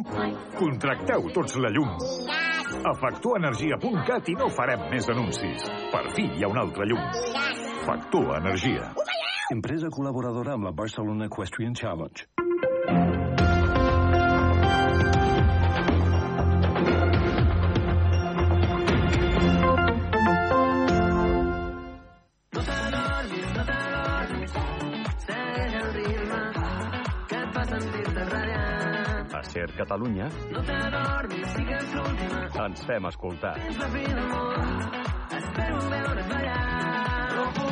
[0.56, 1.92] contracteu tots la llum.
[2.88, 5.68] A factorenergia.cat i no farem més anuncis.
[5.92, 7.04] Per fi hi ha un altre llum.
[7.84, 8.94] Factor Energia.
[9.50, 12.28] Empresa col·laboradora amb la Barcelona Equestrian Challenge.
[29.34, 32.40] A Ser Catalunya No t'adormis, sí que és l'última.
[32.66, 33.54] ens fem escoltar.
[33.58, 34.58] Tens la fi d'amor,
[35.38, 36.60] espero veure't ballar.
[37.36, 37.71] No puc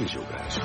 [0.00, 0.58] t'hi jugues?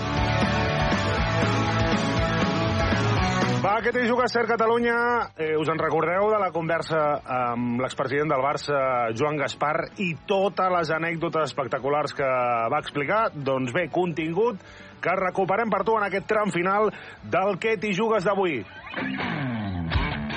[3.65, 4.95] Va, què t'hi juga Ser Catalunya?
[5.41, 7.01] Eh, us en recordeu de la conversa
[7.37, 8.77] amb l'expresident del Barça,
[9.17, 12.29] Joan Gaspar, i totes les anècdotes espectaculars que
[12.71, 13.31] va explicar?
[13.33, 14.61] Doncs bé, contingut
[15.01, 16.93] que recuperem per tu en aquest tram final
[17.23, 18.61] del Què t'hi jugues d'avui.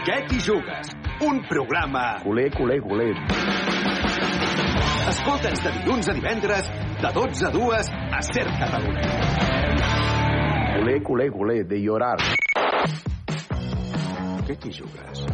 [0.09, 0.97] Què t'hi jugues?
[1.29, 2.09] Un programa...
[2.25, 3.13] Culer, culer, culer.
[5.09, 6.67] Escolta'ns de dilluns a divendres,
[7.01, 9.13] de 12 a 2, a Ser Catalunya.
[10.75, 12.19] Culer, culer, culer, de llorar.
[14.45, 15.25] Què t'hi jugues?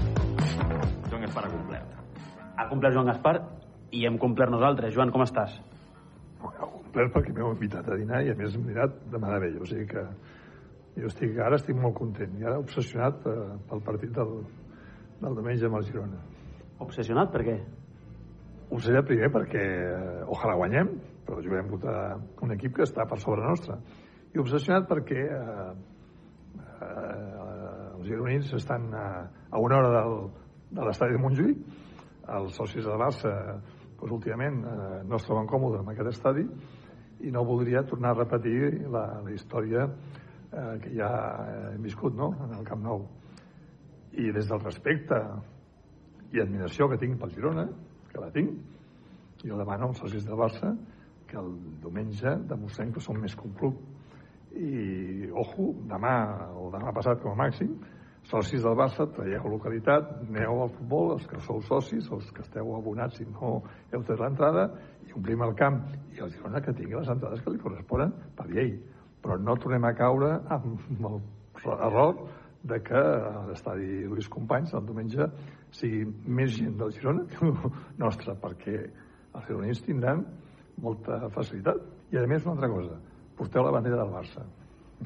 [1.10, 1.98] Joan Gaspar ha complert.
[2.54, 3.34] Ha complert Joan Gaspar
[3.90, 4.94] i hem complert nosaltres.
[4.94, 5.58] Joan, com estàs?
[6.38, 9.58] Complert perquè m'heu invitat a dinar i a més m'he mirat de meravella.
[9.58, 10.06] O sigui que
[11.02, 13.40] jo estic, ara estic molt content i ara obsessionat eh,
[13.72, 14.36] pel partit del,
[15.18, 16.28] del diumenge amb el Girona.
[16.86, 17.34] Obsessionat?
[17.34, 17.64] Per què?
[18.70, 20.88] Obsessionat primer perquè eh, ojalà guanyem,
[21.26, 23.76] però jugarem contra un equip que està per sobre nostra.
[24.34, 25.68] I obsessionat perquè eh,
[26.80, 29.06] eh, els gironins estan a,
[29.50, 30.16] a una hora del,
[30.74, 31.62] de l'estadi de Montjuïc.
[32.34, 33.30] Els socis del Barça,
[34.00, 36.44] doncs, últimament, eh, no es troben còmodes amb aquest estadi
[37.24, 41.10] i no voldria tornar a repetir la, la història eh, que ja
[41.72, 42.32] hem viscut no?
[42.44, 43.04] en el Camp Nou.
[44.12, 45.20] I des del respecte
[46.34, 47.68] i admiració que tinc pel Girona,
[48.14, 48.54] que la tinc,
[49.44, 50.72] jo demano als socis del Barça
[51.28, 51.50] que el
[51.82, 53.82] diumenge demostrem que som més que un club.
[54.54, 56.14] I, ojo, demà
[56.60, 57.74] o demà passat com a màxim,
[58.30, 62.70] socis del Barça, traieu localitat, aneu al futbol, els que sou socis, els que esteu
[62.76, 63.56] abonats si no
[63.92, 64.68] heu tret l'entrada,
[65.04, 65.82] i omplim el camp.
[66.14, 68.76] I el Girona que tingui les entrades que li corresponen per llei.
[69.24, 71.20] Però no tornem a caure amb el
[71.74, 72.24] error
[72.64, 73.02] de que
[73.50, 75.28] l'estadi Lluís Companys el diumenge
[75.74, 76.04] sigui
[76.38, 77.54] més gent del Girona que el
[77.98, 78.76] nostre, perquè
[79.34, 80.24] els gironins tindran
[80.84, 81.80] molta facilitat.
[82.12, 82.98] I a més una altra cosa,
[83.38, 84.44] porteu la bandera del Barça.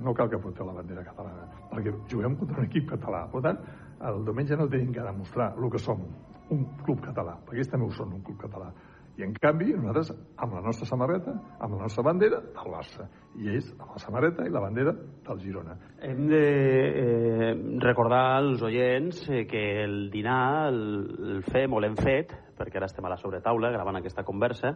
[0.04, 3.24] No cal que porteu la bandera catalana, perquè juguem contra un equip català.
[3.32, 3.62] Per tant,
[4.08, 6.04] el diumenge no tenim que demostrar el que som,
[6.54, 8.68] un club català, perquè ells també ho són, un club català.
[9.18, 13.08] I en canvi, nosaltres, amb la nostra samarreta, amb la nostra bandera, del Barça.
[13.34, 14.92] I ells, amb la samarreta i la bandera
[15.26, 15.74] del Girona.
[16.06, 16.42] Hem de
[16.86, 17.48] eh,
[17.82, 20.78] recordar als oients eh, que el dinar el,
[21.34, 24.70] el fem o l'hem fet, perquè ara estem a la sobretaula gravant aquesta conversa,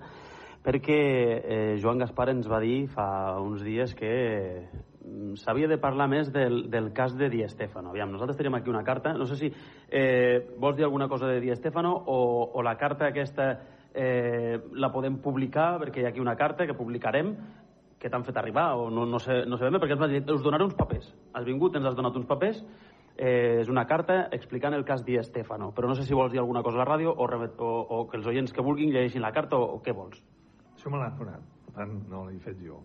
[0.67, 3.07] perquè eh, Joan Gaspar ens va dir fa
[3.39, 4.11] uns dies que
[4.67, 7.95] mm, s'havia de parlar més del, del cas de Di Stefano.
[7.95, 9.53] Aviam, nosaltres tenim aquí una carta, no sé si
[9.87, 12.19] eh, vols dir alguna cosa de Di Stefano o,
[12.59, 13.53] o la carta aquesta
[13.95, 17.35] eh, la podem publicar, perquè hi ha aquí una carta que publicarem,
[18.03, 20.23] que t'han fet arribar, o no, no, sé, no sé bé, perquè ens vas dir,
[20.33, 21.13] us donaré uns papers.
[21.33, 22.65] Has vingut, ens has donat uns papers,
[23.17, 25.71] eh, és una carta explicant el cas Di Stefano.
[25.77, 28.19] Però no sé si vols dir alguna cosa a la ràdio o, o, o que
[28.19, 30.23] els oients que vulguin llegeixin la carta o, o què vols.
[30.75, 32.83] Això me l'han donat, per tant no l'he fet jo.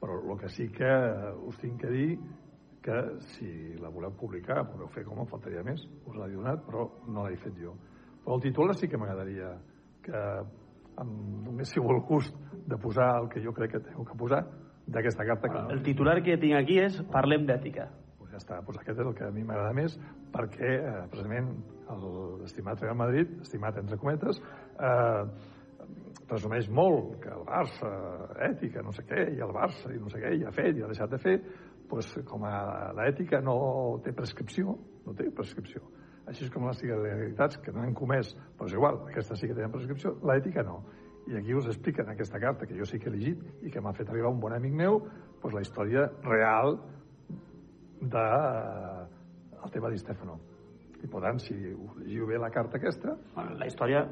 [0.00, 0.90] Però el que sí que
[1.48, 2.10] us tinc que dir
[2.86, 3.00] que
[3.32, 7.26] si la voleu publicar, podeu fer com a faltaria més, us l'he donat, però no
[7.26, 7.74] l'he fet jo.
[8.22, 9.56] Però el titular sí que m'agradaria
[10.06, 10.22] que
[11.02, 11.10] em
[11.44, 14.44] donéssiu el gust de posar el que jo crec que teniu que posar
[14.86, 15.50] d'aquesta carta.
[15.50, 15.62] Que.
[15.74, 17.88] El titular que tinc aquí és Parlem d'ètica.
[18.18, 19.98] Pues ja està, pues aquest és el que a mi m'agrada més
[20.32, 21.52] perquè eh, precisament
[22.42, 24.40] l'estimat Real Madrid, estimat entre cometes,
[24.78, 25.52] eh,
[26.26, 27.90] presumeix molt que el Barça,
[28.48, 30.82] ètica, no sé què, i el Barça, i no sé què, i ha fet, i
[30.82, 31.36] ha deixat de fer,
[31.88, 32.56] pues, com a
[32.98, 33.56] l'ètica no
[34.02, 34.74] té prescripció,
[35.06, 35.84] no té prescripció.
[36.26, 39.74] Així com les il·legalitats que no han comès, però és igual, aquestes sí que tenen
[39.74, 40.80] prescripció, l'ètica no.
[41.30, 43.94] I aquí us expliquen aquesta carta que jo sí que he llegit i que m'ha
[43.94, 45.00] fet arribar un bon amic meu
[45.42, 46.78] pues, la història real
[48.00, 49.06] de eh,
[49.64, 50.38] el tema di Stefano.
[51.02, 53.14] I per tant, si llegiu bé la carta aquesta...
[53.34, 54.02] Bueno, la història,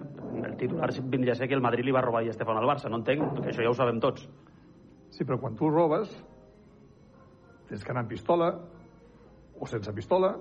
[0.44, 2.90] el titular vindria a ser que el Madrid li va robar a Stefano al Barça,
[2.90, 4.28] no entenc, que això ja ho sabem tots.
[5.14, 6.12] Sí, però quan tu robes,
[7.70, 8.50] tens que anar amb pistola,
[9.58, 10.34] o sense pistola,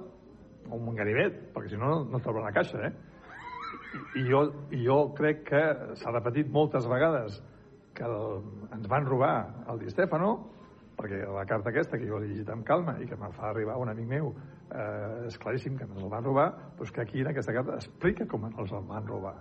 [0.70, 2.94] o un ganivet, perquè si no, no t'obren la caixa, eh?
[4.20, 5.64] I, jo, I jo crec que
[6.00, 7.40] s'ha repetit moltes vegades
[7.94, 9.36] que el, ens van robar
[9.70, 10.34] el Di Stefano,
[10.98, 13.80] perquè la carta aquesta, que jo l'he llegit amb calma i que me fa arribar
[13.82, 14.34] un amic meu,
[14.70, 16.48] eh, és claríssim que ens el van robar,
[16.78, 19.36] doncs que aquí en aquesta carta explica com ens el van robar.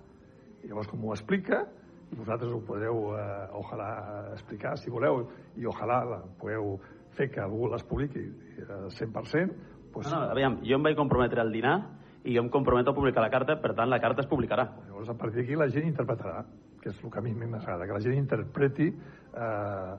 [0.62, 1.64] I llavors, com ho explica,
[2.12, 3.90] vosaltres ho podeu, eh, ojalà,
[4.32, 6.76] explicar, si voleu, i ojalà la podeu
[7.16, 8.24] fer que algú les publiqui
[8.62, 9.56] eh, 100%,
[9.92, 10.10] doncs...
[10.10, 11.76] No, no, aviam, jo em vaig comprometre al dinar
[12.24, 14.68] i jo em comprometo a publicar la carta, per tant, la carta es publicarà.
[14.86, 16.44] Llavors, a partir d'aquí, la gent interpretarà,
[16.82, 19.94] que és el que a mi m'agrada, que la gent interpreti eh,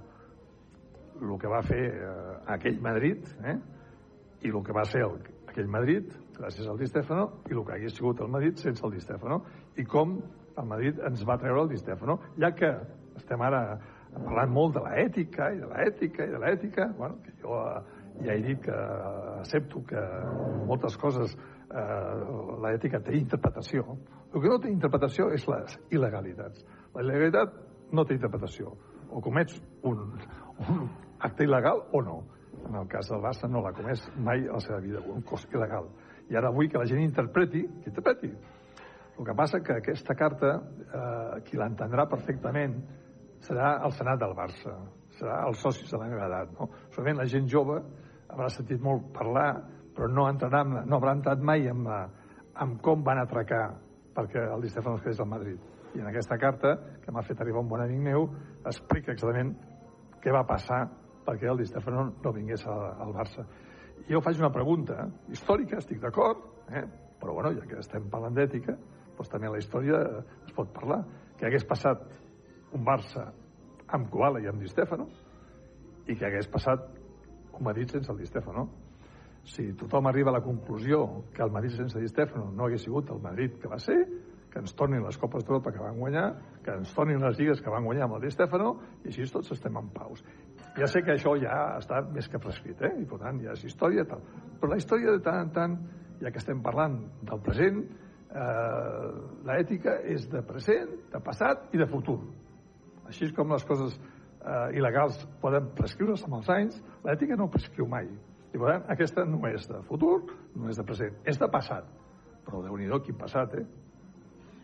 [1.21, 3.57] el que va fer eh, aquell Madrid, eh,
[4.43, 5.19] i el que va ser el,
[5.51, 8.95] aquell Madrid, gràcies al Di Stefano, i el que hagués sigut el Madrid sense el
[8.95, 9.41] Di Stefano,
[9.77, 10.17] i com
[10.57, 12.71] el Madrid ens va treure el Di Stefano, ja que
[13.19, 13.63] estem ara
[14.13, 18.33] parlant molt de l'ètica, i de l'ètica, i de l'ètica, bueno, que jo eh, ja
[18.33, 18.75] he dit que
[19.39, 20.01] accepto que
[20.67, 22.13] moltes coses eh,
[22.63, 23.97] l'ètica té interpretació.
[24.33, 26.63] El que no té interpretació és les il·legalitats.
[26.93, 27.57] La il·legalitat
[27.93, 28.73] no té interpretació.
[29.13, 30.05] O comets un,
[30.69, 30.87] un
[31.19, 32.17] acte il·legal o no.
[32.63, 35.45] En el cas del Barça no l'ha comès mai a la seva vida, un cos
[35.51, 35.89] il·legal.
[36.31, 38.31] I ara vull que la gent interpreti, que interpreti.
[39.13, 42.79] El que passa que aquesta carta, eh, qui l'entendrà perfectament,
[43.43, 44.77] serà el Senat del Barça,
[45.19, 46.53] serà els socis de la meva edat.
[46.57, 46.69] No?
[46.95, 47.81] Solament la gent jove
[48.33, 49.47] haurà sentit molt parlar,
[49.93, 51.85] però no, entrarà, no haurà entrat mai en,
[52.61, 53.65] en com van atracar
[54.13, 55.59] perquè el Di Stefano es quedés al Madrid.
[55.93, 58.27] I en aquesta carta, que m'ha fet arribar un bon amic meu,
[58.65, 59.53] explica exactament
[60.21, 60.85] què va passar
[61.25, 63.45] perquè el Di Stefano no vingués al Barça.
[64.07, 66.41] I jo faig una pregunta històrica, estic d'acord,
[66.73, 66.83] eh?
[67.21, 68.75] però bueno, ja que estem parlant d'ètica,
[69.17, 70.01] doncs també la història
[70.43, 71.03] es pot parlar.
[71.37, 72.01] Que hagués passat
[72.73, 73.29] un Barça
[73.93, 75.07] amb Koala i amb Di Stefano
[76.07, 76.89] i que hagués passat
[77.63, 78.67] Madrid sense el Di Stefano.
[79.43, 83.09] Si tothom arriba a la conclusió que el Madrid sense Di Stefano no hagués sigut
[83.11, 83.97] el Madrid que va ser,
[84.53, 86.27] que ens tornin les Copes d'Europa que van guanyar,
[86.63, 89.49] que ens tornin les lligues que van guanyar amb el Di Stefano, i així tots
[89.55, 90.21] estem en paus.
[90.77, 92.93] Ja sé que això ja està més que prescrit, eh?
[93.01, 94.21] i per tant ja és història tal.
[94.61, 95.75] Però la història de tant en tant,
[96.21, 97.81] ja que estem parlant del present,
[98.29, 99.09] eh,
[99.49, 102.19] l'ètica és de present, de passat i de futur.
[103.09, 103.97] Així com les coses
[104.43, 108.09] eh, il·legals poden prescriure's amb els anys, l'ètica no prescriu mai.
[108.53, 110.19] I per tant, aquesta no és de futur,
[110.55, 111.87] no és de present, és de passat.
[112.45, 113.65] Però déu nhi quin passat, eh?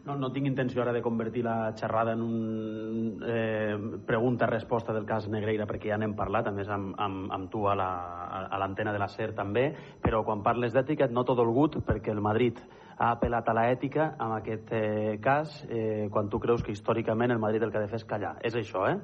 [0.06, 3.76] No, no tinc intenció ara de convertir la xerrada en un eh,
[4.08, 7.76] pregunta-resposta del cas Negreira, perquè ja n'hem parlat, a més amb, amb, amb tu a
[7.76, 9.68] l'antena la, de la SER també,
[10.02, 12.58] però quan parles d'ètica et noto dolgut perquè el Madrid
[12.98, 17.44] ha apel·lat a l'ètica en aquest eh, cas, eh, quan tu creus que històricament el
[17.44, 18.38] Madrid el que ha de fer és callar.
[18.42, 18.98] És això, eh?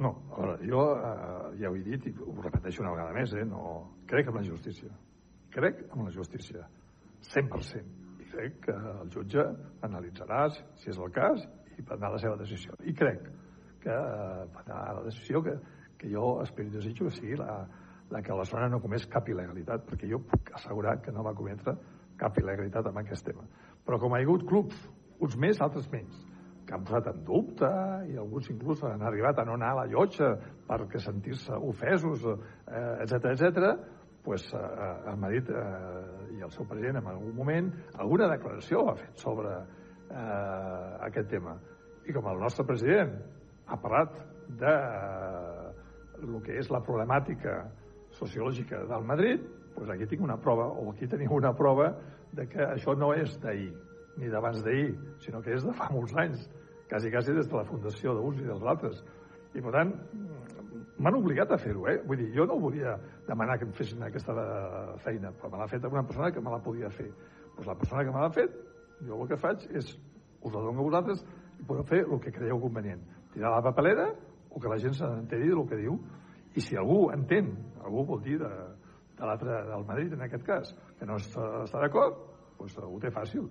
[0.00, 3.34] No, a veure, jo eh, ja ho he dit i ho repeteixo una vegada més,
[3.36, 3.44] eh?
[3.48, 3.62] No,
[4.08, 4.92] crec en la justícia.
[5.52, 6.68] Crec en la justícia.
[7.34, 9.44] 100% crec que el jutge
[9.86, 11.44] analitzarà si és el cas
[11.76, 12.76] i prendrà la seva decisió.
[12.86, 13.26] I crec
[13.82, 15.56] que eh, la decisió que,
[15.98, 17.60] que jo espero i desitjo que sigui la,
[18.10, 21.36] la que la zona no comés cap il·legalitat, perquè jo puc assegurar que no va
[21.36, 21.76] cometre
[22.20, 23.46] cap il·legalitat amb aquest tema.
[23.84, 24.76] Però com ha hagut clubs,
[25.20, 26.20] uns més, altres menys,
[26.70, 27.68] que han posat en dubte
[28.06, 30.28] i alguns inclús han arribat a no anar a la llotja
[30.68, 33.72] perquè sentir-se ofesos, eh, etc etc
[34.22, 38.94] pues, eh, el Madrid eh, i el seu president en algun moment alguna declaració ha
[39.00, 41.56] fet sobre eh, aquest tema.
[42.06, 43.16] I com el nostre president
[43.66, 44.14] ha parlat
[44.62, 45.68] de eh,
[46.22, 47.64] el que és la problemàtica
[48.14, 49.42] sociològica del Madrid,
[49.74, 51.96] pues aquí tinc una prova, o aquí teniu una prova
[52.30, 53.72] de que això no és d'ahir,
[54.20, 54.92] ni d'abans d'ahir,
[55.24, 56.44] sinó que és de fa molts anys,
[56.90, 59.00] quasi, quasi des de la fundació d'uns i dels altres.
[59.54, 59.94] I, per tant,
[61.00, 61.98] m'han obligat a fer-ho, eh?
[62.06, 62.96] Vull dir, jo no volia
[63.26, 64.34] demanar que em fessin aquesta
[65.04, 67.08] feina, però me l'ha fet una persona que me la podia fer.
[67.56, 68.58] Doncs la persona que me l'ha fet,
[69.06, 69.94] jo el que faig és,
[70.40, 71.24] us la dono a vosaltres
[71.60, 73.02] i podeu fer el que creieu convenient.
[73.32, 74.10] Tirar la papelera
[74.50, 75.98] o que la gent s'enteri del que diu.
[76.56, 77.52] I si algú entén,
[77.84, 78.50] algú vol dir de,
[79.16, 82.24] de l'altre, del Madrid en aquest cas, que no està, està d'acord,
[82.58, 83.46] doncs ho té fàcil.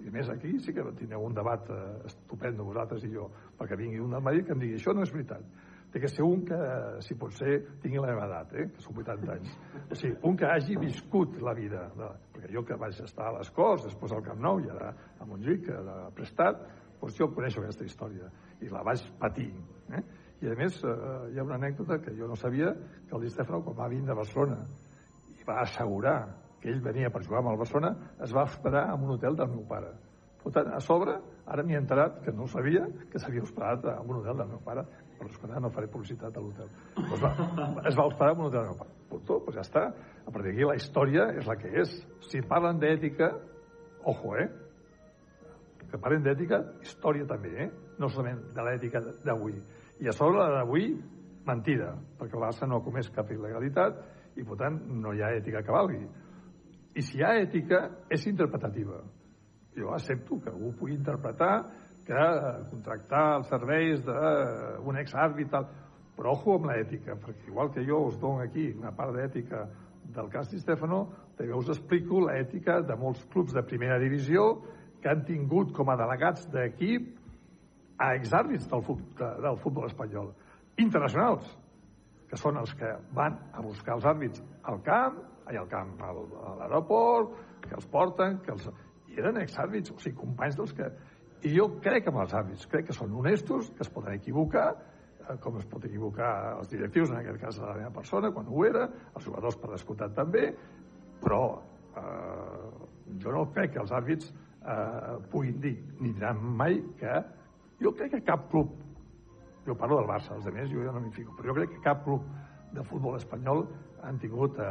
[0.00, 3.28] I a més aquí sí que tindreu un debat eh, estupendo vosaltres i jo,
[3.58, 5.44] perquè vingui un del Madrid que em digui això no és veritat
[5.92, 6.58] té que ser un que,
[7.04, 8.64] si pot ser, tingui la meva edat, eh?
[8.72, 9.50] que són 80 anys.
[9.82, 11.82] O sigui, un que hagi viscut la vida.
[11.98, 12.08] No?
[12.32, 14.88] Perquè jo que vaig estar a les Corts, després al Camp Nou i ara
[15.20, 16.64] a Montjuïc, era prestat,
[17.00, 18.30] doncs jo coneixo aquesta història
[18.64, 19.50] i la vaig patir.
[19.92, 20.02] Eh?
[20.42, 20.96] I a més, eh,
[21.34, 22.72] hi ha una anècdota que jo no sabia,
[23.08, 24.62] que el Di Stefano, quan va vindre a Barcelona
[25.36, 26.16] i va assegurar
[26.62, 27.92] que ell venia per jugar amb el Barcelona,
[28.22, 29.90] es va hospedar en un hotel del meu pare.
[30.42, 33.84] Per tant, a sobre, ara m'hi he enterat, que no ho sabia, que s'havia hospedat
[33.92, 34.82] en un hotel del meu pare,
[35.18, 36.70] però escolta, no faré publicitat a l'hotel.
[36.96, 37.30] Doncs va,
[37.90, 38.96] es va hospedar en un hotel del meu pare.
[39.10, 39.84] Punto, doncs ja està.
[40.22, 41.94] A partir d'aquí la història és la que és.
[42.26, 43.30] Si parlen d'ètica,
[44.10, 44.48] ojo, eh?
[45.90, 47.70] Que parlen d'ètica, història també, eh?
[48.02, 49.54] No solament de l'ètica d'avui.
[50.02, 50.90] I a sobre la d'avui,
[51.46, 54.02] mentida, perquè el Barça no ha comès cap il·legalitat
[54.38, 56.02] i, per tant, no hi ha ètica que valgui.
[56.94, 59.00] I si hi ha ètica, és interpretativa.
[59.76, 61.54] Jo accepto que algú pugui interpretar
[62.04, 65.68] que eh, contractar els serveis d'un exàrbit tal,
[66.16, 69.64] però ojo amb l'ètica, perquè igual que jo us dono aquí una part d'ètica
[70.12, 71.06] del cas Di Stefano,
[71.38, 74.60] també us explico l'ètica de molts clubs de primera divisió
[75.00, 77.08] que han tingut com a delegats d'equip
[78.02, 80.32] a exàrbits del, futbol, del futbol espanyol,
[80.76, 81.46] internacionals,
[82.28, 85.18] que són els que van a buscar els àrbits al camp,
[85.52, 88.66] allà al camp, a l'aeroport, que els porten, que els
[89.12, 90.88] i eren exàrbits, o sigui, companys dels que...
[91.42, 94.68] I jo crec en els àrbits, crec que són honestos, que es poden equivocar,
[95.18, 96.30] eh, com es pot equivocar
[96.60, 100.14] els directius, en aquest cas la meva persona, quan ho era, els jugadors per descomptat
[100.16, 100.46] també,
[101.22, 101.42] però
[101.98, 102.70] eh,
[103.24, 107.20] jo no crec que els àrbits eh, puguin dir, ni diran mai que...
[107.82, 108.76] Jo crec que cap club,
[109.66, 111.80] jo parlo del Barça, els altres jo ja no m'hi fico, però jo crec que
[111.82, 112.28] cap club
[112.72, 113.64] de futbol espanyol
[114.02, 114.68] han tingut eh,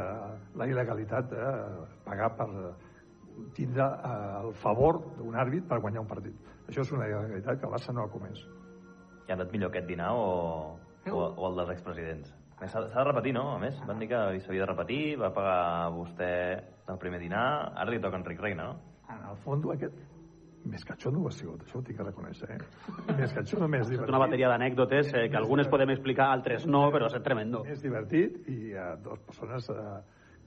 [0.60, 1.46] la il·legalitat de
[2.04, 2.48] pagar per,
[3.56, 6.36] tindre eh, el favor d'un àrbit per guanyar un partit.
[6.68, 8.44] Això és una realitat que el Barça no ha comès.
[9.26, 10.28] I ha anat millor aquest dinar o,
[11.08, 12.32] o, o el dels expresidents?
[12.62, 13.48] S'ha de repetir, no?
[13.56, 16.32] A més, van dir que s'havia de repetir, va pagar vostè
[16.92, 19.06] el primer dinar, ara li toca Enric Reina, no?
[19.10, 19.96] En el fons, aquest
[20.68, 23.12] més catxondo ha sigut, això ho tinc que reconèixer, eh?
[23.18, 24.12] Més catxondo, més divertit.
[24.12, 27.64] una bateria d'anècdotes eh, que algunes podem explicar, altres no, però és tremendo.
[27.66, 29.96] Més divertit i hi ha dues persones eh,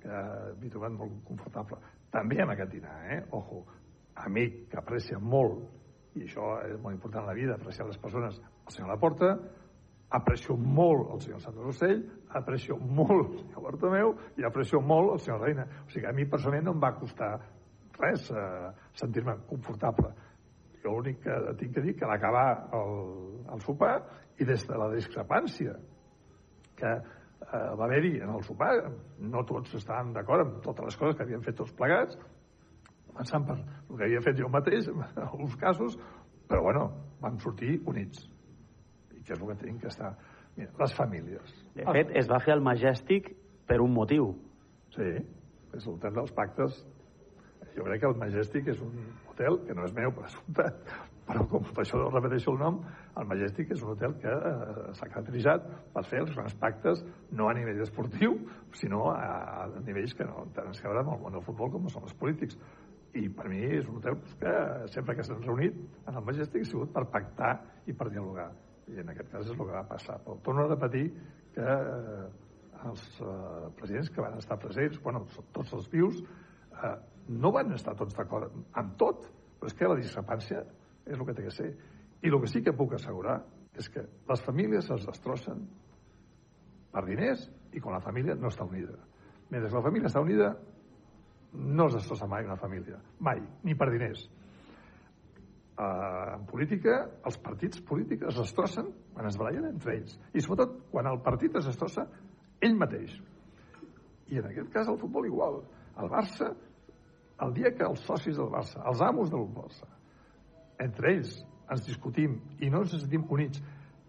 [0.03, 0.22] que
[0.61, 1.82] m'he trobat molt confortable.
[2.13, 3.20] També amb aquest dinar, eh?
[3.36, 3.66] Ojo,
[4.26, 5.66] amic que aprecia molt,
[6.16, 9.36] i això és molt important en la vida, apreciar les persones, el senyor Laporta,
[10.16, 12.03] aprecio molt el senyor Santos Rossell,
[12.39, 15.66] aprecio molt el senyor Bartomeu i aprecio molt el senyor Reina.
[15.84, 17.34] O sigui, a mi personalment no em va costar
[18.01, 18.69] res eh,
[18.99, 20.13] sentir-me confortable.
[20.83, 22.95] Jo l'únic que tinc que dir que l'acabar el,
[23.53, 23.95] el sopar
[24.39, 25.75] i des de la discrepància
[26.75, 28.73] que eh, va haver-hi en el sopar,
[29.19, 32.19] no tots estaven d'acord amb totes les coses que havien fet tots plegats,
[33.09, 35.97] començant per el que havia fet jo mateix, en alguns casos,
[36.49, 36.87] però bueno,
[37.21, 38.25] vam sortir units.
[39.15, 40.15] I que és el que tenim que estar...
[40.55, 41.55] Mira, les famílies.
[41.75, 43.25] De fet, es va fer el Majestic
[43.67, 44.29] per un motiu.
[44.95, 45.09] Sí,
[45.75, 46.77] és l'hotel dels pactes.
[47.76, 48.95] Jo crec que el Majestic és un
[49.30, 50.93] hotel que no és meu, per assumptat,
[51.26, 52.80] però com per això repeteixo el nom,
[53.19, 55.65] el Majestic és un hotel que eh, s'ha caracteritzat
[55.95, 57.01] per fer els grans pactes
[57.36, 58.38] no a nivell esportiu,
[58.80, 59.23] sinó a,
[59.65, 62.15] a nivells que no tenen a veure amb el món del futbol com són els
[62.19, 62.59] polítics.
[63.15, 64.53] I per mi és un hotel que
[64.91, 67.53] sempre que s'han reunit en el Majestic ha sigut per pactar
[67.88, 68.49] i per dialogar.
[68.91, 70.19] I en aquest cas és el que va passar.
[70.23, 71.05] Però torno a repetir
[71.55, 72.26] que eh,
[72.91, 73.28] els eh,
[73.80, 75.23] presidents que van estar presents, bueno,
[75.55, 76.19] tots els vius,
[76.76, 76.95] eh,
[77.30, 79.28] no van estar tots d'acord amb tot,
[79.59, 80.61] però és que la discrepància
[81.05, 81.71] és el que té que ser.
[82.21, 83.39] I el que sí que puc assegurar
[83.78, 85.65] és que les famílies es destrossen
[86.93, 88.95] per diners i quan la família no està unida.
[89.49, 90.53] Mentre la família està unida,
[91.55, 92.99] no es destrossa mai una família.
[93.19, 94.26] Mai, ni per diners.
[95.76, 100.15] Uh, en política, els partits polítics es destrossen quan es barallen entre ells.
[100.32, 102.05] I sobretot quan el partit es destrossa
[102.63, 103.17] ell mateix.
[104.32, 105.59] I en aquest cas el futbol igual.
[105.99, 106.53] El Barça,
[107.41, 109.88] el dia que els socis del Barça, els amos del Barça,
[110.79, 111.36] entre ells
[111.71, 113.61] ens discutim i no ens sentim units,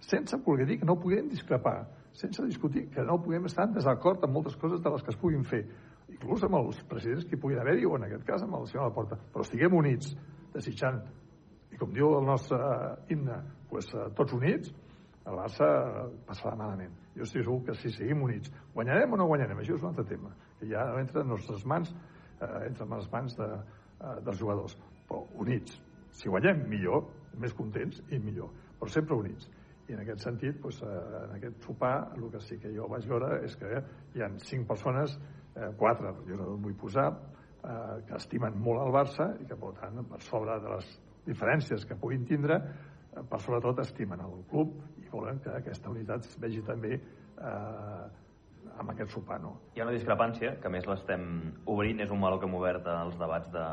[0.03, 4.25] sense voler dir que no puguem discrepar, sense discutir que no puguem estar en desacord
[4.25, 5.67] amb moltes coses de les que es puguin fer.
[6.07, 8.87] inclús amb els presidents que hi puguin haver-hi, o en aquest cas amb el senyor
[8.87, 10.13] Laporta, però estiguem units,
[10.55, 11.01] desitjant,
[11.73, 12.59] i com diu el nostre
[13.11, 14.71] himne, pues, eh, tots units,
[15.27, 15.67] el Barça
[16.29, 16.95] passarà malament.
[17.17, 20.05] Jo estic segur que si seguim units, guanyarem o no guanyarem, això és un altre
[20.05, 21.93] tema, que ja entra en nostres mans,
[22.41, 23.51] eh, entra en les mans de,
[24.01, 24.77] eh, dels jugadors,
[25.09, 25.81] però units.
[26.17, 27.07] Si guanyem, millor,
[27.41, 29.49] més contents i millor, però sempre units.
[29.87, 33.07] I en aquest sentit, doncs, eh, en aquest sopar, el que sí que jo vaig
[33.07, 33.83] veure és que
[34.15, 35.19] hi han cinc persones,
[35.55, 37.11] eh, quatre, jo no vull posar,
[37.63, 40.93] eh, que estimen molt el Barça i que, per tant, per sobre de les
[41.27, 46.27] diferències que puguin tindre, eh, per sobretot estimen el club i volen que aquesta unitat
[46.27, 48.07] es vegi també eh,
[48.79, 49.55] amb aquest sopar, no?
[49.75, 51.25] Hi ha una discrepància, que a més l'estem
[51.73, 53.67] obrint, és un meló que hem obert als debats de,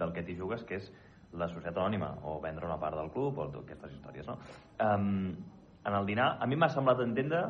[0.00, 0.90] del que t'hi jugues, que és
[1.34, 4.38] la societat anònima, o vendre una part del club, o aquestes històries, no?
[4.84, 5.34] Um,
[5.84, 7.44] en el dinar, a mi m'ha semblat entendre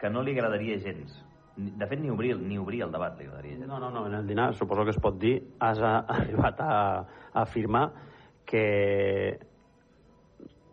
[0.00, 1.14] que no li agradaria gens.
[1.56, 3.68] De fet, ni obrir, ni obrir el debat li agradaria gens.
[3.68, 6.74] No, no, no, en el dinar suposo que es pot dir, has a, arribat a,
[7.32, 7.90] a afirmar
[8.46, 9.38] que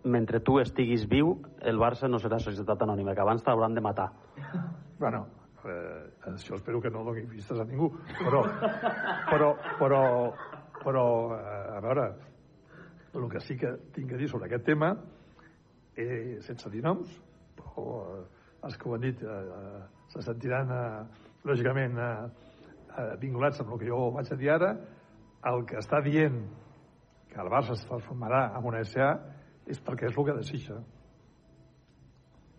[0.04, 4.10] mentre tu estiguis viu, el Barça no serà societat anònima, que abans t'hauran de matar.
[5.00, 5.26] Bueno,
[5.66, 8.44] eh, això espero que no doni vistes a ningú, però,
[9.30, 9.50] però,
[9.80, 10.02] però,
[10.84, 11.06] però
[11.36, 12.10] eh, a veure,
[13.14, 14.94] el que sí que tinc a dir sobre aquest tema,
[15.96, 17.12] eh, sense dir noms,
[17.58, 17.88] però
[18.20, 18.22] eh,
[18.68, 19.82] els que ho han dit eh, eh,
[20.14, 22.48] se sentiran, eh, lògicament, eh,
[22.96, 24.74] eh, vinculats amb el que jo vaig a dir ara,
[25.50, 26.42] el que està dient
[27.30, 29.12] que el Barça es transformarà en una SA
[29.70, 30.80] és perquè és el que desitja.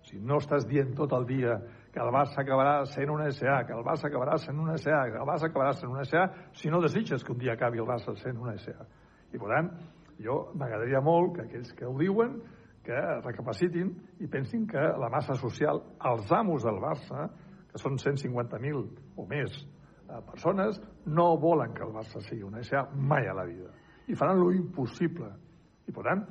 [0.06, 1.58] Si no estàs dient tot el dia
[1.90, 5.18] que el Barça acabarà sent una SA, que el Barça acabarà sent una SA, que
[5.18, 8.14] el Barça acabarà sent una SA, si no desitges que un dia acabi el Barça
[8.20, 8.86] sent una SA.
[9.34, 9.70] I per tant,
[10.22, 12.38] jo m'agradaria molt que aquells que ho diuen
[12.86, 13.90] que recapacitin
[14.22, 15.82] i pensin que la massa social,
[16.12, 17.26] els amos del Barça,
[17.70, 18.80] que són 150.000
[19.16, 23.46] o més eh, persones, no volen que el Barça sigui una SA mai a la
[23.46, 23.70] vida.
[24.06, 25.30] I faran lo impossible.
[25.86, 26.24] I per tant,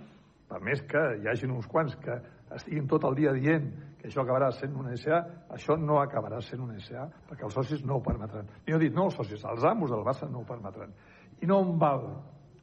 [0.49, 2.15] per més que hi hagin uns quants que
[2.55, 3.69] estiguin tot el dia dient
[3.99, 5.19] que això acabarà sent una SA,
[5.55, 8.47] això no acabarà sent una SA, perquè els socis no ho permetran.
[8.65, 10.93] I he dit no els socis, els amos del Barça no ho permetran.
[11.41, 12.07] I no em val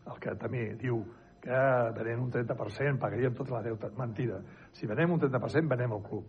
[0.07, 1.03] el que també diu
[1.47, 1.61] que
[1.99, 3.91] venem un 30%, pagaríem tota la deuta.
[3.99, 4.41] Mentida.
[4.73, 6.27] Si venem un 30%, venem el club.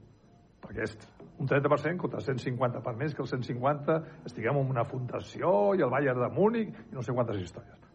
[0.61, 0.95] Perquè és
[1.39, 3.97] un 30% contra 150 per més que el 150
[4.29, 7.86] estiguem en una fundació i el Bayern de Múnich i no sé quantes històries.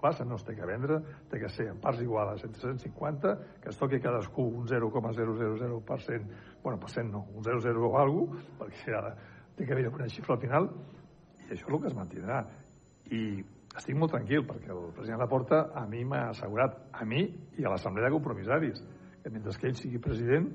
[0.00, 0.96] El Barça no es té que vendre,
[1.28, 6.22] té que ser en parts iguales entre 150, que es toqui cadascú un 0,000%,
[6.62, 9.12] bueno, per cent no, un 0,0 o alguna cosa, perquè ara
[9.56, 10.70] té que haver una xifra al final,
[11.36, 12.40] i això és el que es mantindrà.
[13.12, 13.20] I
[13.76, 17.26] estic molt tranquil, perquè el president Laporta a mi m'ha assegurat, a mi
[17.58, 18.82] i a l'Assemblea de Compromissaris,
[19.22, 20.48] que mentre que ell sigui president,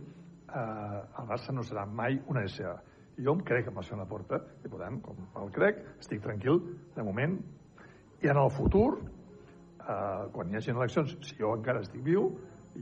[0.50, 2.80] eh, el Barça no serà mai una SA.
[3.22, 6.64] Jo em crec amb el senyor Laporta, i per tant, com el crec, estic tranquil
[6.96, 7.38] de moment.
[8.24, 8.98] I en el futur,
[9.88, 12.30] eh, quan hi hagi eleccions, si jo encara estic viu,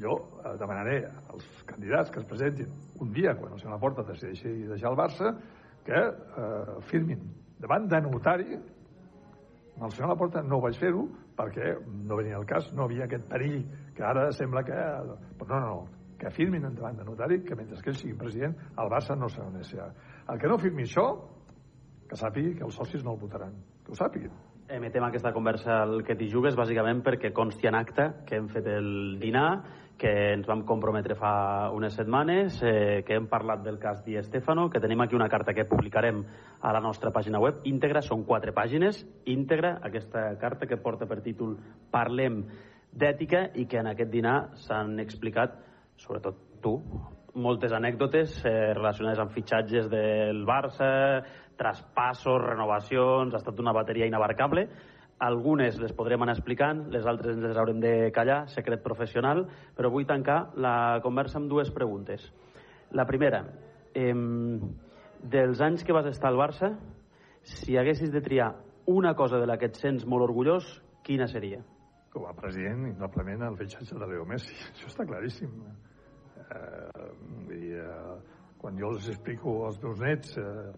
[0.02, 1.00] jo eh, demanaré
[1.30, 2.70] als candidats que es presentin
[3.02, 5.34] un dia, quan el senyor Laporta decideixi deixar el Barça,
[5.86, 7.26] que eh, firmin
[7.60, 12.86] davant de notari el senyor Laporta no vaig fer-ho perquè no venia el cas, no
[12.86, 13.64] havia aquest perill
[13.98, 14.80] que ara sembla que...
[15.40, 18.56] Però no, no, no, que firmin davant de notari que mentre que ell sigui president
[18.80, 19.90] el Barça no serà un SA.
[20.30, 21.08] El que no firmi això,
[22.08, 23.58] que sàpigui que els socis no el votaran.
[23.84, 24.32] Que ho sàpiguin.
[24.74, 28.66] Emetem aquesta conversa al que t'hi jugues bàsicament perquè consti en acte que hem fet
[28.72, 29.62] el dinar,
[30.02, 34.72] que ens vam comprometre fa unes setmanes, eh, que hem parlat del cas Di Stefano,
[34.72, 36.24] que tenim aquí una carta que publicarem
[36.60, 37.62] a la nostra pàgina web.
[37.70, 41.60] Íntegra, són quatre pàgines, íntegra, aquesta carta que porta per títol
[41.92, 42.42] Parlem
[42.90, 45.54] d'ètica i que en aquest dinar s'han explicat,
[46.02, 46.80] sobretot tu,
[47.34, 50.90] moltes anècdotes eh, relacionades amb fitxatges del Barça,
[51.58, 54.68] traspassos, renovacions, ha estat una bateria inabarcable.
[55.24, 59.46] Algunes les podrem anar explicant, les altres ens les haurem de callar, secret professional,
[59.78, 62.26] però vull tancar la conversa amb dues preguntes.
[62.92, 63.46] La primera,
[63.94, 64.14] eh,
[65.24, 66.74] dels anys que vas estar al Barça,
[67.44, 68.54] si haguessis de triar
[68.86, 70.68] una cosa de la que et sents molt orgullós,
[71.04, 71.62] quina seria?
[72.14, 74.54] Com a president, indubtablement, el fitxatge de Leo Messi.
[74.74, 75.54] Això està claríssim.
[76.44, 77.08] Eh,
[77.56, 78.16] i, eh,
[78.62, 80.72] quan jo els explico als meus nets eh,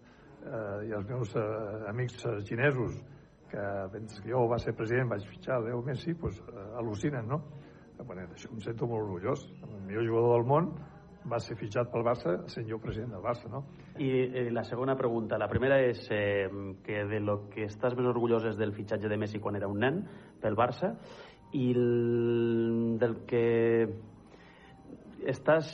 [0.46, 1.44] eh, i als meus eh,
[1.90, 2.96] amics eh, xinesos
[3.50, 7.42] que mentre que jo va ser president vaig fitxar Leo Messi, doncs eh, al·lucinen, no?
[7.98, 9.46] Eh, Bueno, d'això em sento molt orgullós.
[9.64, 10.66] El millor jugador del món
[11.26, 13.64] va ser fitxat pel Barça sent jo president del Barça, no?
[13.98, 16.46] I eh, la segona pregunta, la primera és eh,
[16.84, 19.80] que de lo que estàs més orgullós és del fitxatge de Messi quan era un
[19.82, 20.02] nen
[20.42, 20.92] pel Barça
[21.56, 23.44] i el, del que
[25.26, 25.72] estàs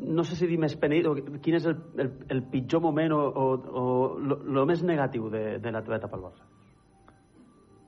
[0.00, 3.20] no sé si dir més penell, o quin és el, el, el pitjor moment o,
[3.26, 3.46] o,
[3.80, 3.84] o
[4.20, 6.44] lo més negatiu de, de la al Barça?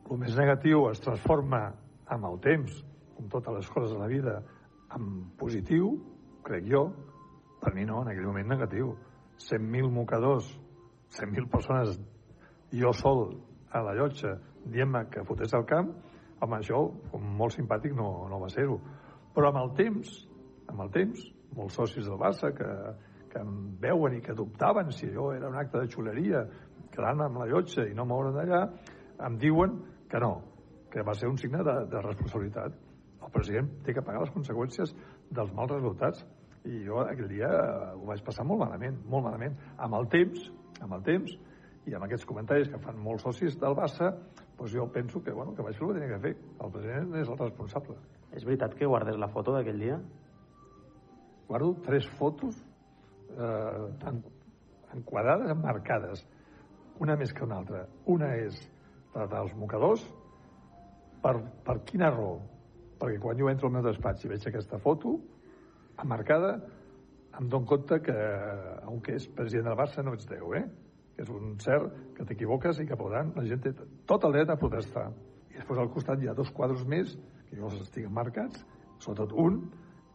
[0.08, 1.66] El més negatiu es transforma
[2.08, 2.78] amb el temps,
[3.16, 4.38] com totes les coses de la vida,
[4.96, 5.92] en positiu,
[6.46, 6.86] crec jo,
[7.60, 8.94] per mi no, en aquell moment negatiu.
[9.38, 10.48] 100.000 mocadors,
[11.14, 11.98] 100.000 persones,
[12.72, 13.36] jo sol
[13.70, 15.92] a la llotja, dient-me que fotés al camp,
[16.40, 16.80] home, això,
[17.38, 18.78] molt simpàtic, no, no va ser-ho.
[19.34, 20.14] Però amb el temps,
[20.72, 21.22] amb el temps,
[21.56, 22.68] molts socis del Barça que,
[23.32, 26.44] que em veuen i que dubtaven si allò era un acte de xuleria,
[26.92, 28.62] quedant amb la llotja i no moure'n d'allà,
[29.26, 29.78] em diuen
[30.10, 30.32] que no,
[30.92, 32.76] que va ser un signe de, de responsabilitat.
[33.18, 34.94] El president té que pagar les conseqüències
[35.34, 36.24] dels mals resultats
[36.68, 37.50] i jo aquell dia
[37.94, 39.56] ho vaig passar molt malament, molt malament.
[39.78, 40.48] Amb el temps,
[40.84, 41.36] amb el temps,
[41.88, 44.10] i amb aquests comentaris que fan molts socis del Barça,
[44.58, 46.34] doncs jo penso que, bueno, que vaig fer el que tenia que fer.
[46.64, 47.96] El president és el responsable.
[48.32, 49.98] És veritat que guardes la foto d'aquell dia?
[51.48, 52.56] Guardo tres fotos
[53.32, 54.22] eh, en,
[54.94, 56.24] enquadrades, emmarcades,
[57.00, 57.86] una més que una altra.
[58.06, 58.58] Una és
[59.14, 60.04] la dels mocadors,
[61.22, 62.36] per, per quina raó?
[62.98, 65.16] Perquè quan jo entro al meu despatx i veig aquesta foto,
[66.02, 66.58] emmarcada,
[67.38, 68.18] em dono compte que,
[68.84, 70.64] aunque és president del Barça, no ets Déu, eh?
[71.14, 73.72] Que és un cert que t'equivoques i que, tant, la gent té
[74.06, 75.08] tot el dret a protestar.
[75.52, 77.14] I després al costat hi ha dos quadres més,
[77.48, 78.64] que jo els estic marcats,
[78.98, 79.62] sobretot un,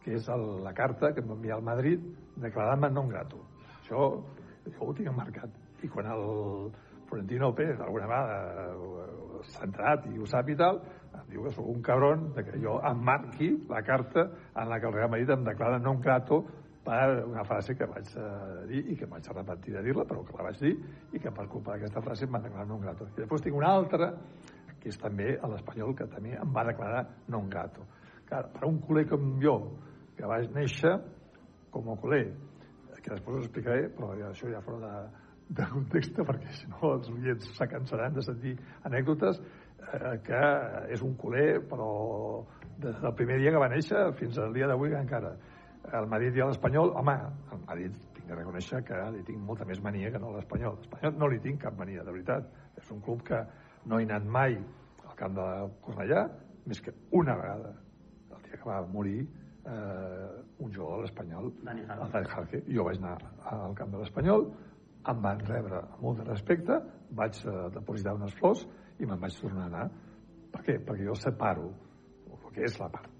[0.04, 2.02] que és el, la carta que em va enviar al Madrid
[2.40, 3.40] declarant-me non grato.
[3.80, 4.10] Això
[4.66, 5.52] jo ho tinc marcat.
[5.84, 6.26] I quan el
[7.08, 10.80] Florentino Pérez alguna vegada s'ha entrat i ho sap i tal,
[11.14, 14.80] em diu que sóc un cabron de que jo em marqui la carta en la
[14.80, 16.44] que el Real Madrid em declara non grato
[16.84, 20.36] per una frase que vaig uh, dir i que vaig repetir de dir-la, però que
[20.36, 20.74] la vaig dir
[21.16, 23.08] i que per culpa d'aquesta frase em va declarar non grato.
[23.08, 24.10] I després tinc una altra,
[24.80, 27.86] que és també l'espanyol, que també em va declarar non grato.
[28.28, 29.56] Clar, per un culer com jo,
[30.16, 30.96] que vaig néixer
[31.74, 32.24] com a culer,
[33.04, 35.24] que després us explicaré, però això ja fora de,
[35.58, 38.54] de context, perquè si no els oients se cansaran de sentir
[38.88, 39.40] anècdotes,
[39.84, 40.44] eh, que
[40.94, 41.90] és un culer, però
[42.80, 45.34] des del primer dia que va néixer fins al dia d'avui encara.
[45.92, 47.14] El Madrid i l'Espanyol, home,
[47.52, 50.78] el Madrid tinc de reconèixer que li tinc molta més mania que no l'Espanyol.
[50.80, 52.48] L'Espanyol no li tinc cap mania, de veritat.
[52.80, 53.42] És un club que
[53.84, 54.56] no he anat mai
[55.04, 55.48] al camp de
[55.84, 56.24] Cornellà,
[56.64, 57.74] més que una vegada,
[58.32, 59.26] el dia que va morir
[59.66, 62.62] eh, un jugador de l'Espanyol, el Dani Jarque.
[62.68, 63.16] Jo vaig anar
[63.50, 64.46] al camp de l'Espanyol,
[65.10, 66.78] em van rebre amb molt de respecte,
[67.16, 68.64] vaig eh, depositar unes flors
[68.98, 69.88] i me'n vaig tornar a anar.
[70.54, 70.78] Per què?
[70.86, 71.68] Perquè jo separo
[72.30, 73.10] el que és la part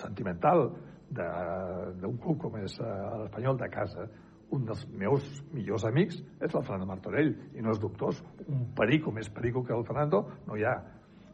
[0.00, 0.70] sentimental
[1.14, 2.92] d'un club com és eh,
[3.22, 4.08] l'Espanyol de casa.
[4.54, 5.24] Un dels meus
[5.54, 8.20] millors amics és el Fernando Martorell, i no és dubtós.
[8.46, 10.74] Un perico més perico que el Fernando no hi ha.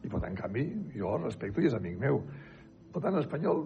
[0.01, 0.63] I per tant, en canvi,
[0.95, 2.21] jo el respecto i és amic meu.
[2.91, 3.63] Per tant, l'Espanyol,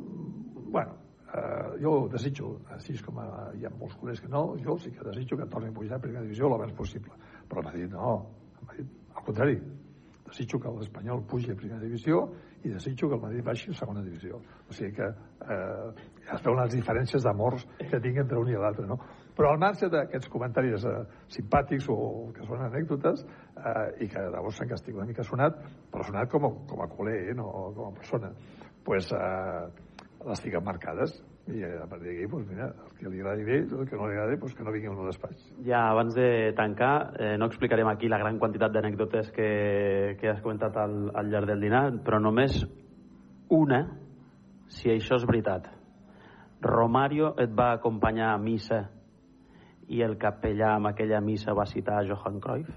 [0.69, 0.97] bueno,
[1.33, 5.07] eh, jo desitjo, així com a, hi ha molts col·legs que no, jo sí que
[5.07, 7.17] desitjo que torni a pujar a primera divisió l'abans possible.
[7.49, 8.13] Però el Madrid no,
[8.59, 9.57] el Madrid, al contrari,
[10.25, 12.25] desitjo que l'Espanyol pugi a primera divisió
[12.65, 14.39] i desitjo que el Madrid baixi a segona divisió.
[14.69, 18.87] O sigui que eh, es veuen les diferències d'amors que tinc entre un i l'altre,
[18.89, 18.97] no?
[19.37, 20.95] Però al marge d'aquests comentaris eh,
[21.35, 21.97] simpàtics o
[22.33, 25.59] que són anècdotes eh, i que llavors s'han que estic una mica sonat,
[25.91, 28.31] però sonat com a, com a culer, eh, no com a persona,
[28.85, 29.65] pues, eh,
[30.25, 33.89] les tinc marcades i a partir d'aquí, pues, mira, el que li agradi bé, el
[33.89, 35.43] que no li agradi, pues, que no vingui al meu despatx.
[35.65, 40.41] Ja abans de tancar, eh, no explicarem aquí la gran quantitat d'anècdotes que, que has
[40.41, 42.63] comentat al, al llarg del dinar, però només
[43.53, 43.83] una,
[44.67, 45.69] si això és veritat.
[46.65, 48.87] Romario et va acompanyar a missa
[49.93, 52.73] i el capellà amb aquella missa va citar Johan Cruyff?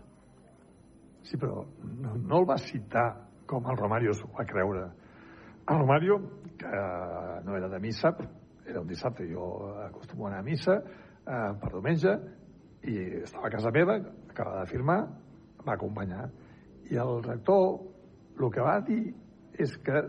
[1.24, 3.09] Sí, però no, no el va citar
[3.48, 4.90] com el Romario s'ho va creure.
[5.68, 6.18] El Romario,
[6.56, 6.66] que
[7.44, 8.16] no era de missa,
[8.66, 12.14] era un dissabte, jo acostumo a anar a missa eh, per diumenge,
[12.88, 13.98] i estava a casa meva,
[14.30, 15.02] acaba de firmar,
[15.66, 16.30] va acompanyar.
[16.88, 17.82] I el rector
[18.38, 19.12] el que va dir
[19.60, 20.02] és que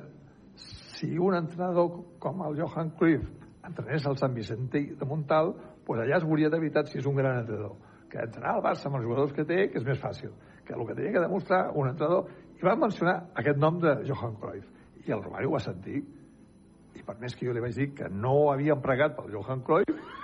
[0.56, 3.28] si un entrenador com el Johan Cruyff
[3.68, 5.54] entrenés al Sant Vicentí de Montal,
[5.86, 7.76] pues allà es de veritat si és un gran entrenador.
[8.10, 10.32] Que entrenar al Barça amb els jugadors que té, que és més fàcil.
[10.64, 12.30] Que el que tenia que demostrar un entrenador...
[12.60, 14.79] I va mencionar aquest nom de Johan Cruyff.
[15.08, 16.02] I el Romario ho va sentir.
[16.98, 20.18] I per més que jo li vaig dir que no havíem pregat pel Johan Cruyff,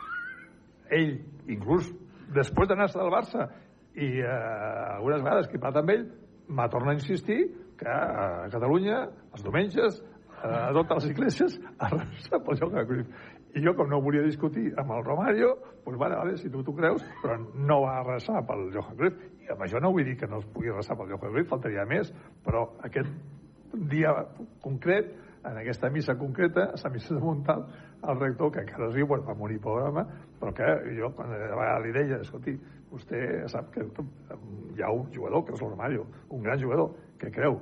[0.94, 1.14] ell,
[1.52, 1.92] inclús
[2.36, 3.48] després d'anar-se del Barça
[3.96, 6.04] i eh, algunes vegades que he parlat amb ell,
[6.52, 7.40] m'ha tornat a insistir
[7.80, 10.02] que a Catalunya, els diumenges,
[10.36, 13.32] eh, a totes les iglesias, a rezar pel Johan Cruyff.
[13.56, 15.54] I jo, com no volia discutir amb el Romario,
[15.86, 19.24] doncs vale, vale, si tu t'ho creus, però no va resar pel Johan Cruyff.
[19.46, 21.88] I amb això no vull dir que no es pugui resar pel Johan Cruyff, faltaria
[21.88, 22.12] més,
[22.44, 23.12] però aquest
[23.90, 24.14] dia
[24.64, 25.14] concret
[25.46, 27.66] en aquesta missa concreta, la missa de Montal,
[28.04, 30.04] el rector, que encara es riu, bueno, va morir pobre home,
[30.40, 32.56] però que jo quan a li deia, escolti,
[32.92, 33.20] vostè
[33.52, 37.60] sap que hi ha un jugador, que és el Romario, un gran jugador, que creu.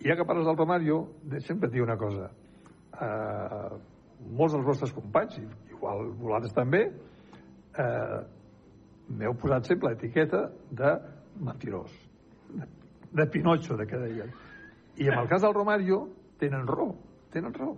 [0.00, 1.00] I ja que parles del Romario,
[1.30, 2.30] deixa'm dir una cosa.
[3.00, 3.78] Uh,
[4.36, 5.38] molts dels vostres companys,
[5.70, 6.82] igual vosaltres també,
[7.78, 8.18] eh,
[9.08, 10.92] m'heu posat sempre l'etiqueta de
[11.40, 11.92] mentirós,
[12.52, 12.66] de,
[13.16, 14.32] de Pinocho, de què deien.
[15.00, 16.92] I en el cas del Romario, tenen raó,
[17.32, 17.76] tenen raó.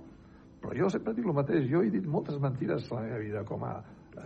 [0.62, 3.42] Però jo sempre dic el mateix, jo he dit moltes mentires a la meva vida
[3.46, 3.76] com a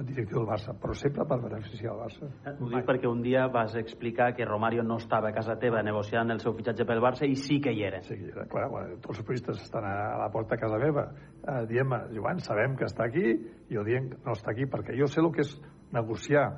[0.02, 2.28] directiu del Barça, però sempre per beneficiar el Barça.
[2.56, 6.32] Ho dic perquè un dia vas explicar que Romario no estava a casa teva negociant
[6.32, 8.00] el seu fitxatge pel Barça i sí que hi era.
[8.02, 10.80] Sí que hi era, clar, bueno, tots els periodistes estan a la porta a casa
[10.82, 13.36] meva eh, dient-me, Joan, sabem que està aquí,
[13.68, 15.54] i jo dient no està aquí, perquè jo sé el que és
[15.94, 16.48] negociar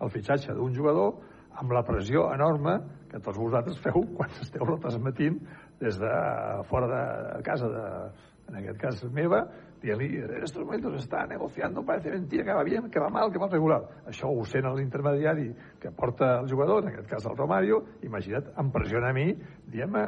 [0.00, 1.16] el fitxatge d'un jugador
[1.56, 2.78] amb la pressió enorme
[3.10, 5.40] que tots vosaltres feu quan esteu retransmetint
[5.80, 6.12] des de
[6.70, 7.86] fora de casa, de,
[8.48, 9.42] en aquest cas meva,
[9.82, 13.42] dient-li, en estos momentos està negociant, parece mentira, que va bien, que va mal, que
[13.42, 13.80] va regular.
[14.08, 15.50] Això ho sent l'intermediari
[15.82, 19.28] que porta el jugador, en aquest cas el Romario, imagina't, em pressiona a mi,
[19.72, 20.06] dient-me,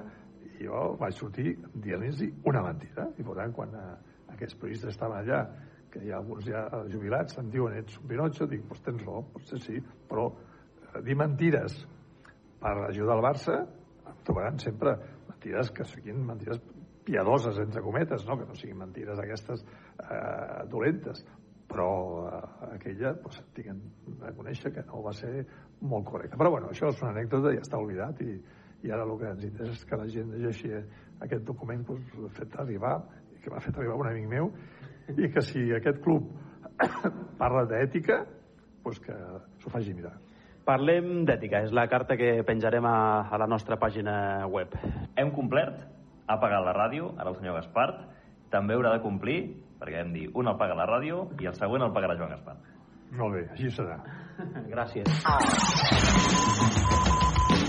[0.58, 3.08] i jo vaig sortir dient-los una mentida.
[3.18, 3.88] I per tant, quan eh,
[4.34, 5.44] aquests periodistes estaven allà,
[5.92, 9.22] que hi ha alguns ja jubilats, em diuen, ets un Pinotxo, dic, doncs tens raó,
[9.34, 11.78] potser sí, però eh, dir mentides
[12.58, 13.60] per ajudar el Barça,
[14.08, 14.96] em trobaran sempre
[15.38, 16.60] mentides que siguin mentides
[17.04, 18.36] piadoses, entre cometes, no?
[18.38, 21.24] que no siguin mentides aquestes eh, dolentes,
[21.68, 23.80] però eh, aquella doncs, tinguem
[24.18, 25.46] de conèixer que no va ser
[25.80, 26.36] molt correcta.
[26.36, 28.34] Però bueno, això és una anècdota, ja està oblidat i,
[28.82, 30.74] i ara el que ens interessa és que la gent llegeixi
[31.24, 32.96] aquest document doncs, l'ha fet arribar,
[33.42, 34.52] que m'ha fet arribar un amic meu,
[35.16, 36.32] i que si aquest club
[37.40, 38.24] parla d'ètica,
[38.82, 39.22] doncs que
[39.62, 40.16] s'ho faci mirar.
[40.68, 42.98] Parlem d'ètica, és la carta que penjarem a,
[43.32, 44.74] a la nostra pàgina web.
[45.16, 45.80] Hem complert,
[46.28, 48.02] ha pagat la ràdio, ara el senyor Gaspart,
[48.52, 49.38] també haurà de complir,
[49.80, 52.68] perquè hem dit, un el paga la ràdio i el següent el pagarà Joan Gaspart.
[53.16, 53.96] Molt bé, així serà.
[54.74, 55.08] Gràcies.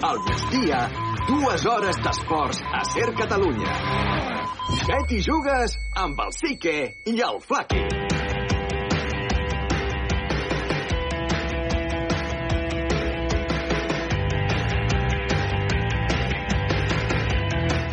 [0.10, 0.84] Al migdia,
[1.30, 3.80] dues hores d'esports a Ser Catalunya.
[4.86, 8.19] Que t'hi jugues amb el Sique i el Flaqui.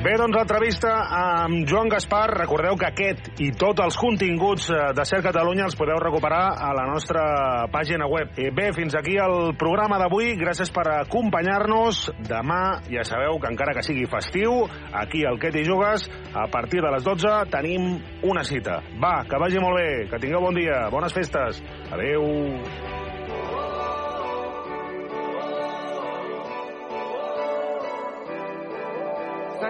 [0.06, 2.28] Bé, doncs l'entrevista amb Joan Gaspar.
[2.30, 6.68] Recordeu que aquest i tots els continguts eh, de Ser Catalunya els podeu recuperar a
[6.78, 7.24] la nostra
[7.72, 8.38] pàgina web.
[8.38, 10.36] I bé, fins aquí el programa d'avui.
[10.38, 12.04] Gràcies per acompanyar-nos.
[12.28, 14.60] Demà, ja sabeu que encara que sigui festiu,
[14.94, 16.06] aquí al Què t'hi jugues,
[16.38, 17.96] a partir de les 12 tenim
[18.30, 18.78] una cita.
[19.02, 21.58] Va, que vagi molt bé, que tingueu bon dia, bones festes.
[21.90, 22.95] Adeu.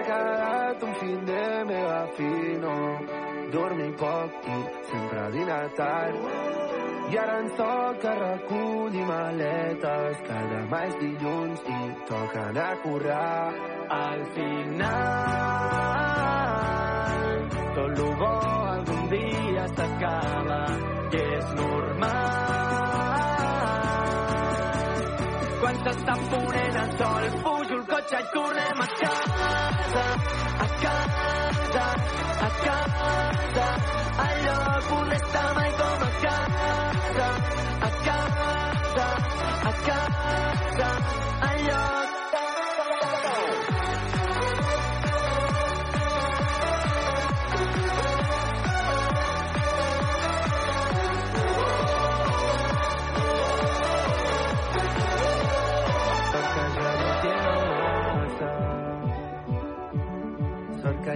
[0.07, 2.73] Quedat un fin de mega fino,
[3.51, 6.15] dormir poc i sempre dinar tard.
[7.11, 13.51] I ara ens toca recollir maletes, que demà és dilluns i toca anar a currar.
[13.97, 14.87] Al final,
[17.75, 18.33] tot lo bo
[18.71, 20.61] algun dia s'acaba
[21.11, 22.47] i és normal.
[25.61, 27.66] Quan s'està ponent el sol, pujo el
[27.97, 30.03] cotxe i tornem a casa,
[30.65, 31.85] a casa,
[32.47, 33.65] a casa,
[34.25, 37.31] al lloc on està mai com a casa,
[37.87, 39.09] a casa,
[39.71, 40.91] a casa,
[41.49, 41.67] al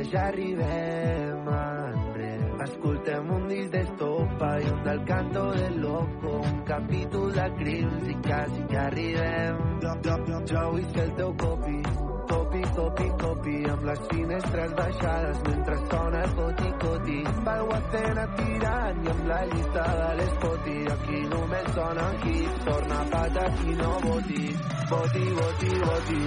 [0.09, 2.63] ja arribem enrere.
[2.63, 8.15] Escoltem un disc d'estopa i un del canto del loco, un capítol de crims i
[8.21, 9.57] quasi que arribem.
[9.81, 11.77] Jo, jo, jo, jo vull ser el teu copi,
[12.29, 12.50] copi,
[12.81, 17.17] copi, copi, amb les finestres baixades mentre sona el coti-coti.
[17.45, 20.75] Pel WhatsApp tirant i amb la llista de l'espoti.
[20.95, 24.45] Aquí només sona hits, torna a pata qui no voti.
[24.91, 26.21] Voti, voti, voti.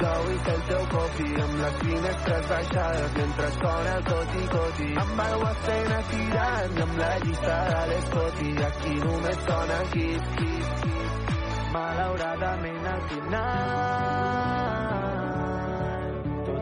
[0.00, 4.90] Jo vull ser el teu copi, amb les finestres baixades mentre sona el coti-coti.
[5.04, 8.54] Amb el WhatsApp tirant i amb la llista de l'espoti.
[8.70, 11.42] Aquí només sona hits, hits, hits.
[11.74, 14.57] Malauradament al final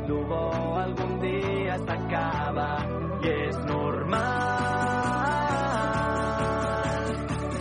[0.08, 2.68] lo bo algun dia s'acaba
[3.22, 4.26] i és normal.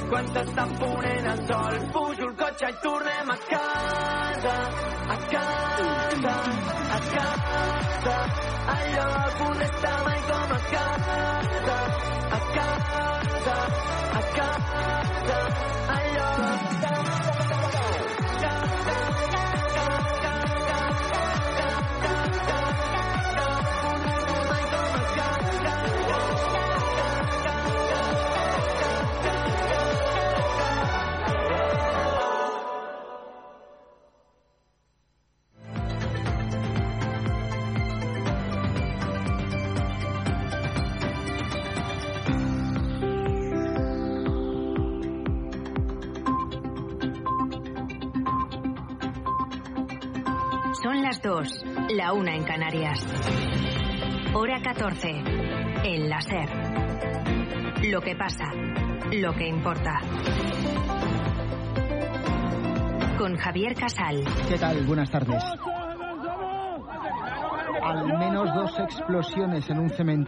[0.09, 1.73] Quan s'està ponent el sol.
[1.95, 4.55] Pujo el cotxe i tornem a casa,
[5.15, 6.35] a casa,
[6.97, 8.17] a casa.
[8.75, 11.79] El lloc on està mai com a casa,
[12.37, 13.57] a casa,
[14.19, 15.39] a casa.
[15.95, 16.35] El lloc
[16.81, 17.34] Son
[51.05, 53.05] las 2, la una en Canarias.
[54.33, 55.07] Hora 14,
[55.83, 56.49] en la SER.
[57.91, 58.45] Lo que pasa,
[59.11, 59.99] lo que importa.
[63.19, 64.23] Con Javier Casal.
[64.49, 64.83] ¿Qué tal?
[64.87, 65.43] Buenas tardes.
[67.83, 70.23] Al menos dos explosiones en un cementerio.